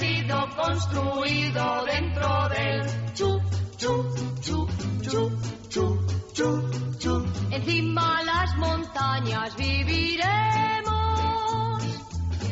Nido 0.00 0.48
construido 0.56 1.84
dentro 1.84 2.48
del 2.48 2.86
chu, 3.14 3.40
chu, 3.76 4.06
chu, 4.40 4.68
chu, 5.02 5.30
chu, 5.68 6.06
chu, 6.32 6.70
chu. 6.98 7.24
Encima 7.50 8.22
las 8.22 8.56
montañas 8.58 9.56
viviremos. 9.56 10.18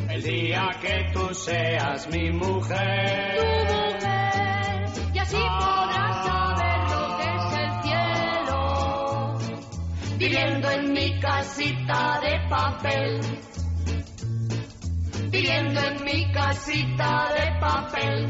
El 0.09 0.21
día 0.23 0.69
que 0.81 1.11
tú 1.13 1.33
seas 1.33 2.07
mi 2.09 2.31
mujer. 2.31 3.37
Tu 3.37 3.45
mujer, 3.73 4.89
y 5.13 5.19
así 5.19 5.37
podrás 5.37 6.25
saber 6.25 6.79
lo 6.91 7.17
que 7.17 7.27
es 7.37 7.53
el 7.63 7.71
cielo. 7.83 8.59
Viviendo 10.17 10.69
en 10.71 10.93
mi 10.93 11.19
casita 11.19 12.19
de 12.21 12.39
papel. 12.49 13.21
Viviendo 15.29 15.81
en 15.81 16.03
mi 16.05 16.31
casita 16.31 17.33
de 17.33 17.59
papel. 17.59 18.27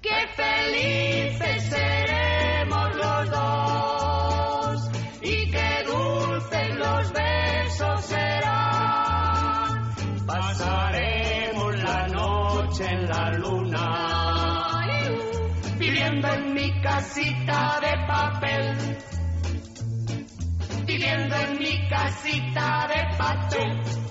Qué 0.00 0.26
felices 0.34 1.62
seremos 1.64 2.96
los 2.96 3.30
dos. 3.30 4.90
Y 5.20 5.50
qué 5.50 5.84
dulces 5.86 6.76
los 6.76 7.12
besos 7.12 8.04
serán. 8.06 9.94
Pasaremos 10.26 11.76
la 11.82 12.08
noche 12.08 12.86
en 12.86 13.04
la 13.06 13.30
luna. 13.32 14.80
Viviendo 15.78 16.28
en 16.28 16.54
mi 16.54 16.80
casita 16.80 17.80
de 17.80 18.06
papel. 18.06 18.98
Viviendo 20.86 21.36
en 21.36 21.58
mi 21.58 21.88
casita 21.88 22.88
de 22.88 23.16
papel. 23.18 24.03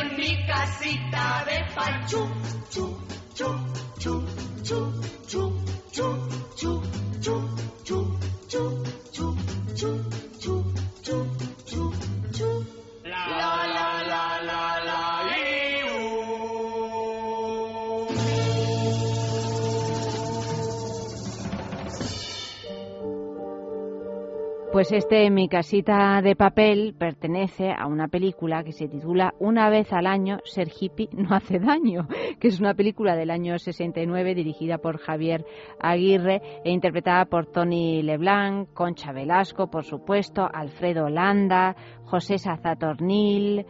En 0.00 0.16
mi 0.16 0.46
casita 0.46 1.44
de 1.46 1.64
papel. 1.74 2.35
Pues 24.76 24.92
este 24.92 25.30
Mi 25.30 25.48
casita 25.48 26.20
de 26.20 26.36
papel 26.36 26.94
pertenece 26.98 27.72
a 27.72 27.86
una 27.86 28.08
película 28.08 28.62
que 28.62 28.72
se 28.72 28.88
titula 28.88 29.32
Una 29.38 29.70
vez 29.70 29.90
al 29.90 30.06
año 30.06 30.40
ser 30.44 30.68
hippie 30.68 31.08
no 31.12 31.34
hace 31.34 31.58
daño, 31.58 32.06
que 32.38 32.48
es 32.48 32.60
una 32.60 32.74
película 32.74 33.16
del 33.16 33.30
año 33.30 33.58
69 33.58 34.34
dirigida 34.34 34.76
por 34.76 34.98
Javier 34.98 35.46
Aguirre 35.80 36.42
e 36.62 36.70
interpretada 36.72 37.24
por 37.24 37.46
Tony 37.46 38.02
Leblanc, 38.02 38.68
Concha 38.74 39.12
Velasco, 39.12 39.70
por 39.70 39.84
supuesto, 39.84 40.46
Alfredo 40.52 41.08
Landa, 41.08 41.74
José 42.04 42.36
Sazatornil, 42.36 43.64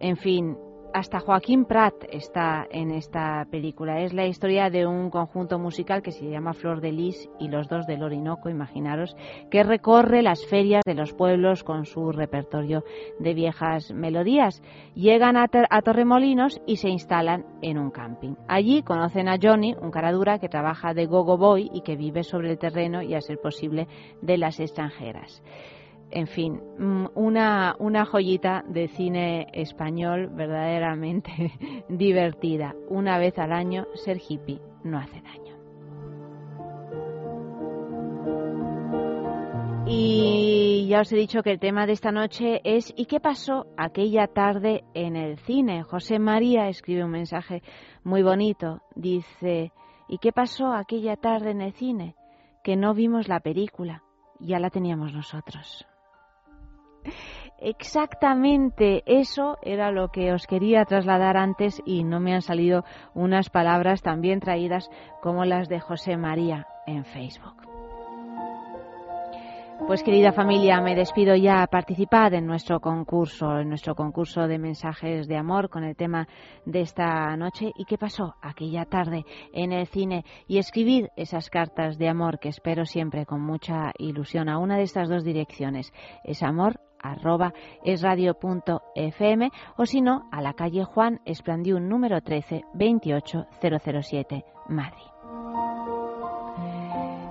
en 0.00 0.16
fin, 0.16 0.56
hasta 0.92 1.20
Joaquín 1.20 1.64
Prat 1.64 1.94
está 2.10 2.66
en 2.70 2.90
esta 2.90 3.46
película. 3.50 4.00
Es 4.00 4.12
la 4.12 4.26
historia 4.26 4.70
de 4.70 4.86
un 4.86 5.10
conjunto 5.10 5.58
musical 5.58 6.02
que 6.02 6.12
se 6.12 6.28
llama 6.28 6.54
Flor 6.54 6.80
de 6.80 6.92
Lis 6.92 7.28
y 7.38 7.48
los 7.48 7.68
dos 7.68 7.86
del 7.86 8.02
Orinoco, 8.02 8.48
imaginaros, 8.48 9.16
que 9.50 9.62
recorre 9.62 10.22
las 10.22 10.44
ferias 10.46 10.82
de 10.84 10.94
los 10.94 11.12
pueblos 11.12 11.64
con 11.64 11.84
su 11.86 12.12
repertorio 12.12 12.84
de 13.18 13.34
viejas 13.34 13.92
melodías. 13.92 14.62
Llegan 14.94 15.36
a, 15.36 15.46
a 15.70 15.82
Torremolinos 15.82 16.60
y 16.66 16.76
se 16.76 16.88
instalan 16.88 17.44
en 17.62 17.78
un 17.78 17.90
camping. 17.90 18.34
Allí 18.48 18.82
conocen 18.82 19.28
a 19.28 19.36
Johnny, 19.40 19.74
un 19.80 19.90
caradura 19.90 20.38
que 20.38 20.48
trabaja 20.48 20.94
de 20.94 21.06
gogo 21.06 21.36
boy 21.36 21.70
y 21.72 21.82
que 21.82 21.96
vive 21.96 22.24
sobre 22.24 22.50
el 22.50 22.58
terreno 22.58 23.02
y 23.02 23.14
a 23.14 23.20
ser 23.20 23.38
posible 23.40 23.88
de 24.22 24.38
las 24.38 24.60
extranjeras 24.60 25.42
en 26.10 26.26
fin, 26.26 26.60
una, 27.14 27.76
una 27.78 28.04
joyita 28.06 28.64
de 28.66 28.88
cine 28.88 29.46
español 29.52 30.28
verdaderamente 30.30 31.52
divertida. 31.88 32.74
Una 32.88 33.18
vez 33.18 33.38
al 33.38 33.52
año, 33.52 33.86
ser 33.94 34.18
hippie 34.26 34.60
no 34.84 34.98
hace 34.98 35.20
daño. 35.20 35.48
Y 39.90 40.86
ya 40.86 41.00
os 41.00 41.10
he 41.12 41.16
dicho 41.16 41.42
que 41.42 41.50
el 41.50 41.58
tema 41.58 41.86
de 41.86 41.92
esta 41.92 42.12
noche 42.12 42.60
es 42.62 42.92
¿y 42.94 43.06
qué 43.06 43.20
pasó 43.20 43.66
aquella 43.78 44.26
tarde 44.26 44.84
en 44.92 45.16
el 45.16 45.38
cine? 45.38 45.82
José 45.82 46.18
María 46.18 46.68
escribe 46.68 47.04
un 47.04 47.10
mensaje 47.10 47.62
muy 48.04 48.22
bonito. 48.22 48.82
Dice, 48.94 49.72
¿y 50.06 50.18
qué 50.18 50.30
pasó 50.30 50.74
aquella 50.74 51.16
tarde 51.16 51.52
en 51.52 51.62
el 51.62 51.72
cine? 51.72 52.16
Que 52.62 52.76
no 52.76 52.92
vimos 52.92 53.28
la 53.28 53.40
película, 53.40 54.02
ya 54.40 54.58
la 54.58 54.68
teníamos 54.68 55.14
nosotros. 55.14 55.87
Exactamente 57.60 59.02
eso 59.06 59.58
era 59.62 59.90
lo 59.90 60.08
que 60.08 60.32
os 60.32 60.46
quería 60.46 60.84
trasladar 60.84 61.36
antes 61.36 61.82
y 61.84 62.04
no 62.04 62.20
me 62.20 62.34
han 62.34 62.42
salido 62.42 62.84
unas 63.14 63.50
palabras 63.50 64.00
tan 64.00 64.20
bien 64.20 64.38
traídas 64.38 64.88
como 65.20 65.44
las 65.44 65.68
de 65.68 65.80
José 65.80 66.16
María 66.16 66.66
en 66.86 67.04
Facebook. 67.04 67.68
Pues 69.86 70.02
querida 70.02 70.32
familia, 70.32 70.80
me 70.80 70.94
despido 70.94 71.34
ya. 71.34 71.66
Participad 71.66 72.34
en 72.34 72.46
nuestro 72.46 72.78
concurso, 72.78 73.58
en 73.58 73.70
nuestro 73.70 73.94
concurso 73.94 74.46
de 74.46 74.58
mensajes 74.58 75.26
de 75.26 75.36
amor 75.36 75.70
con 75.70 75.82
el 75.82 75.96
tema 75.96 76.28
de 76.66 76.80
esta 76.80 77.34
noche 77.36 77.72
y 77.74 77.84
qué 77.86 77.96
pasó 77.96 78.34
aquella 78.42 78.84
tarde 78.84 79.24
en 79.52 79.72
el 79.72 79.86
cine 79.86 80.24
y 80.46 80.58
escribid 80.58 81.06
esas 81.16 81.48
cartas 81.48 81.96
de 81.96 82.08
amor 82.08 82.38
que 82.38 82.50
espero 82.50 82.84
siempre 82.84 83.24
con 83.24 83.40
mucha 83.40 83.92
ilusión 83.98 84.48
a 84.48 84.58
una 84.58 84.76
de 84.76 84.82
estas 84.82 85.08
dos 85.08 85.24
direcciones. 85.24 85.92
Es 86.22 86.42
amor 86.42 86.80
arroba 87.00 87.52
esradio.fm 87.84 89.50
o 89.76 89.86
si 89.86 90.00
no 90.00 90.28
a 90.30 90.42
la 90.42 90.54
calle 90.54 90.84
Juan 90.84 91.20
Esplandiún 91.24 91.88
número 91.88 92.20
13 92.20 92.64
28007 92.74 94.44
Madrid. 94.68 95.08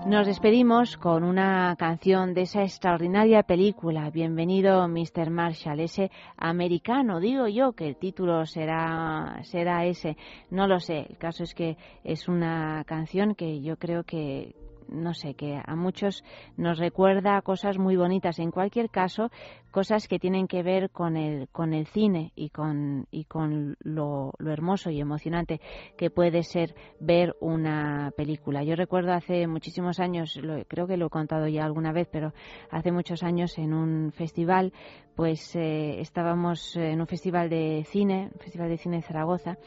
Nos 0.08 0.26
despedimos 0.26 0.96
con 0.96 1.26
una 1.26 1.76
canción 1.78 2.34
de 2.34 2.44
esa 2.44 2.62
extraordinaria 2.62 3.44
película, 3.44 4.10
Bienvenido 4.10 4.88
Mr. 4.88 5.30
Marshall, 5.30 5.82
ese 5.82 6.12
americano, 6.38 7.20
digo 7.20 7.50
yo 7.50 7.74
que 7.74 7.90
el 7.90 7.98
título 7.98 8.46
será, 8.46 9.42
será 9.44 9.86
ese, 9.86 10.16
no 10.50 10.66
lo 10.66 10.80
sé, 10.80 11.08
el 11.10 11.18
caso 11.18 11.44
es 11.44 11.54
que 11.54 11.76
es 12.06 12.30
una 12.30 12.86
canción 12.86 13.36
que 13.36 13.60
yo 13.60 13.76
creo 13.76 14.06
que, 14.06 14.56
no 14.90 15.14
sé, 15.14 15.34
que 15.34 15.62
a 15.64 15.76
muchos 15.76 16.24
nos 16.56 16.80
recuerda 16.80 17.42
cosas 17.42 17.78
muy 17.78 17.96
bonitas. 17.96 18.40
En 18.40 18.52
cualquier 18.52 18.90
caso, 18.90 19.30
cosas 19.72 20.08
que 20.08 20.20
tienen 20.20 20.48
que 20.48 20.64
ver 20.64 20.90
con 20.90 21.18
el, 21.18 21.50
con 21.50 21.74
el 21.74 21.88
cine 21.88 22.32
y 22.36 22.50
con, 22.50 23.08
y 23.12 23.26
con 23.26 23.78
lo, 23.82 24.34
lo 24.38 24.52
hermoso 24.52 24.90
y 24.90 25.00
emocionante 25.00 25.62
que 25.98 26.10
puede 26.10 26.44
ser 26.44 26.76
ver 27.00 27.36
una 27.40 28.12
película. 28.16 28.64
Yo 28.64 28.76
recuerdo 28.76 29.14
hace 29.14 29.48
muchísimos 29.48 30.00
años, 30.00 30.36
lo, 30.38 30.64
creo 30.66 30.88
que 30.88 30.98
lo 30.98 31.08
he 31.08 31.10
contado 31.10 31.48
ya 31.48 31.64
alguna 31.64 31.92
vez, 31.92 32.08
pero 32.12 32.34
hace 32.70 32.92
muchos 32.92 33.24
años 33.24 33.58
en 33.58 33.74
un 33.74 34.12
festival, 34.12 34.74
pues 35.16 35.56
eh, 35.56 36.00
estábamos 36.00 36.76
en 36.76 37.00
un 37.00 37.08
festival 37.08 37.50
de 37.50 37.86
cine, 37.88 38.30
un 38.34 38.40
festival 38.40 38.70
de 38.70 38.78
cine 38.78 38.98
de 38.98 39.04
Zaragoza, 39.04 39.58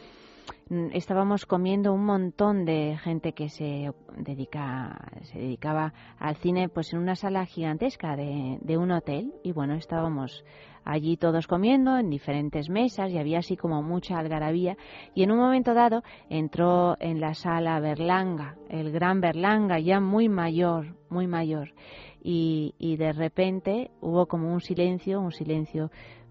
estábamos 0.92 1.46
comiendo 1.46 1.92
un 1.92 2.04
montón 2.04 2.64
de 2.64 2.96
gente 3.02 3.32
que 3.32 3.48
se 3.48 3.92
dedica 4.16 5.10
se 5.22 5.38
dedicaba 5.38 5.92
al 6.18 6.36
cine 6.36 6.68
pues 6.68 6.92
en 6.92 7.00
una 7.00 7.16
sala 7.16 7.44
gigantesca 7.44 8.14
de, 8.16 8.58
de 8.60 8.78
un 8.78 8.92
hotel. 8.92 9.32
Y 9.42 9.52
bueno 9.52 9.74
estábamos 9.74 10.44
allí 10.84 11.16
todos 11.16 11.46
comiendo 11.46 11.98
en 11.98 12.08
diferentes 12.08 12.70
mesas 12.70 13.10
y 13.10 13.18
había 13.18 13.38
así 13.38 13.56
como 13.56 13.82
mucha 13.82 14.18
algarabía. 14.18 14.76
Y 15.14 15.24
en 15.24 15.32
un 15.32 15.38
momento 15.38 15.74
dado 15.74 16.02
entró 16.28 16.96
en 17.00 17.20
la 17.20 17.34
sala 17.34 17.80
Berlanga, 17.80 18.56
el 18.68 18.92
gran 18.92 19.20
Berlanga 19.20 19.80
ya 19.80 20.00
muy 20.00 20.28
mayor, 20.28 20.96
muy 21.08 21.26
mayor. 21.26 21.74
Y, 22.22 22.74
y 22.78 22.96
de 22.96 23.12
repente 23.12 23.90
hubo 24.00 24.26
como 24.26 24.52
un 24.52 24.60
silencio, 24.60 25.20
un 25.20 25.32
silencio 25.32 25.90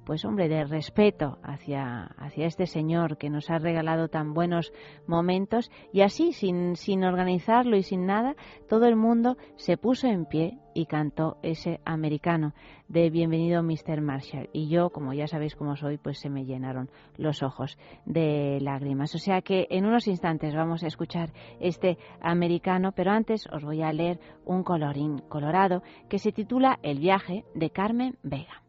pues 0.10 0.26
hombre, 0.26 0.50
de 0.50 0.64
respeto 0.64 1.38
hacia, 1.44 2.06
hacia 2.18 2.48
este 2.48 2.66
señor 2.66 3.20
que 3.20 3.30
nos 3.30 3.52
ha 3.52 3.60
regalado 3.60 4.08
tan 4.08 4.34
buenos 4.34 4.74
momentos 5.06 5.70
y 5.94 6.02
así, 6.02 6.34
sin, 6.34 6.76
sin 6.78 7.04
organizarlo 7.04 7.78
y 7.78 7.84
sin 7.84 8.08
nada, 8.08 8.36
todo 8.68 8.88
el 8.88 8.96
mundo 8.96 9.38
se 9.56 9.78
puso 9.78 10.08
en 10.08 10.26
pie 10.26 10.58
y 10.74 10.88
cantó 10.88 11.38
ese 11.44 11.80
americano 11.86 12.56
de 12.88 13.12
Bienvenido 13.12 13.62
Mr. 13.62 14.02
Marshall. 14.02 14.50
Y 14.52 14.68
yo, 14.68 14.90
como 14.90 15.14
ya 15.14 15.28
sabéis 15.28 15.56
cómo 15.56 15.76
soy, 15.76 16.00
pues 16.00 16.18
se 16.18 16.32
me 16.32 16.44
llenaron 16.44 16.90
los 17.16 17.44
ojos 17.44 17.78
de 18.08 18.58
lágrimas. 18.62 19.14
O 19.14 19.20
sea 19.20 19.44
que 19.44 19.68
en 19.70 19.86
unos 19.86 20.08
instantes 20.08 20.56
vamos 20.56 20.84
a 20.84 20.88
escuchar 20.88 21.30
este 21.60 22.00
americano, 22.20 22.94
pero 22.94 23.12
antes 23.12 23.46
os 23.54 23.64
voy 23.64 23.84
a 23.84 23.94
leer 23.94 24.20
un 24.44 24.64
colorín 24.64 25.20
colorado 25.30 25.84
que 26.10 26.18
se 26.18 26.32
titula 26.32 26.80
El 26.82 26.98
viaje 26.98 27.46
de 27.54 27.70
Carmen 27.70 28.18
Vega. 28.24 28.64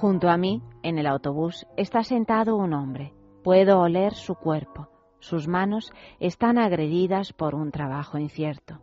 Junto 0.00 0.28
a 0.28 0.36
mí, 0.36 0.62
en 0.84 0.96
el 0.96 1.08
autobús, 1.08 1.66
está 1.76 2.04
sentado 2.04 2.54
un 2.54 2.72
hombre. 2.72 3.12
Puedo 3.42 3.80
oler 3.80 4.14
su 4.14 4.36
cuerpo. 4.36 4.86
Sus 5.18 5.48
manos 5.48 5.90
están 6.20 6.56
agredidas 6.56 7.32
por 7.32 7.56
un 7.56 7.72
trabajo 7.72 8.16
incierto. 8.16 8.78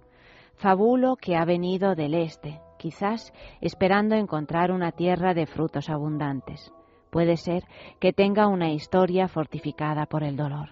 Fabulo 0.56 1.16
que 1.16 1.38
ha 1.38 1.46
venido 1.46 1.96
del 1.96 2.16
este, 2.16 2.60
quizás 2.78 3.32
esperando 3.62 4.16
encontrar 4.16 4.74
una 4.74 4.92
tierra 4.92 5.34
de 5.34 5.46
frutos 5.46 5.90
abundantes. 5.90 6.74
Puede 7.12 7.38
ser 7.38 7.64
que 8.02 8.12
tenga 8.12 8.48
una 8.48 8.72
historia 8.72 9.30
fortificada 9.30 10.08
por 10.08 10.22
el 10.22 10.36
dolor. 10.36 10.72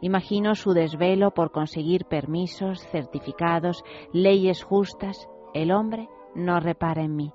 Imagino 0.00 0.54
su 0.54 0.72
desvelo 0.72 1.32
por 1.32 1.52
conseguir 1.52 2.06
permisos, 2.06 2.80
certificados, 2.88 3.84
leyes 4.14 4.64
justas. 4.64 5.28
El 5.52 5.72
hombre 5.72 6.08
no 6.34 6.58
repara 6.58 7.02
en 7.02 7.16
mí. 7.16 7.34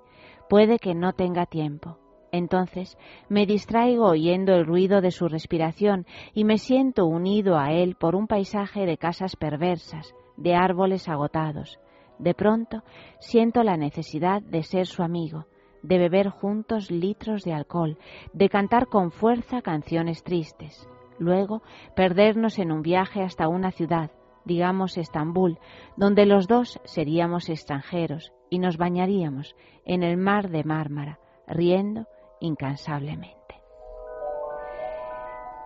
Puede 0.49 0.79
que 0.79 0.95
no 0.95 1.13
tenga 1.13 1.45
tiempo. 1.45 1.99
Entonces 2.31 2.97
me 3.27 3.45
distraigo 3.45 4.05
oyendo 4.05 4.53
el 4.53 4.65
ruido 4.65 5.01
de 5.01 5.11
su 5.11 5.27
respiración 5.27 6.05
y 6.33 6.43
me 6.43 6.57
siento 6.57 7.05
unido 7.05 7.57
a 7.57 7.71
él 7.71 7.95
por 7.95 8.15
un 8.15 8.27
paisaje 8.27 8.85
de 8.85 8.97
casas 8.97 9.35
perversas, 9.35 10.13
de 10.37 10.55
árboles 10.55 11.09
agotados. 11.09 11.79
De 12.19 12.33
pronto 12.33 12.83
siento 13.19 13.63
la 13.63 13.77
necesidad 13.77 14.41
de 14.41 14.63
ser 14.63 14.85
su 14.85 15.03
amigo, 15.03 15.45
de 15.81 15.97
beber 15.97 16.29
juntos 16.29 16.91
litros 16.91 17.43
de 17.43 17.53
alcohol, 17.53 17.97
de 18.33 18.49
cantar 18.49 18.87
con 18.87 19.11
fuerza 19.11 19.61
canciones 19.61 20.23
tristes. 20.23 20.87
Luego 21.17 21.61
perdernos 21.95 22.59
en 22.59 22.71
un 22.71 22.81
viaje 22.81 23.21
hasta 23.21 23.47
una 23.47 23.71
ciudad, 23.71 24.11
digamos 24.45 24.97
Estambul, 24.97 25.59
donde 25.97 26.25
los 26.25 26.47
dos 26.47 26.79
seríamos 26.83 27.49
extranjeros 27.49 28.33
y 28.49 28.59
nos 28.59 28.77
bañaríamos 28.77 29.55
en 29.85 30.03
el 30.03 30.17
mar 30.17 30.49
de 30.49 30.63
Mármara, 30.63 31.19
riendo 31.47 32.05
incansablemente. 32.39 33.61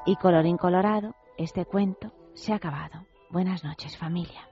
Y 0.06 0.16
colorín 0.18 0.58
colorado, 0.58 1.16
este 1.38 1.66
cuento 1.66 2.12
se 2.34 2.54
ha 2.54 2.58
acabado. 2.58 3.06
Buenas 3.30 3.64
noches, 3.64 3.98
familia. 3.98 4.50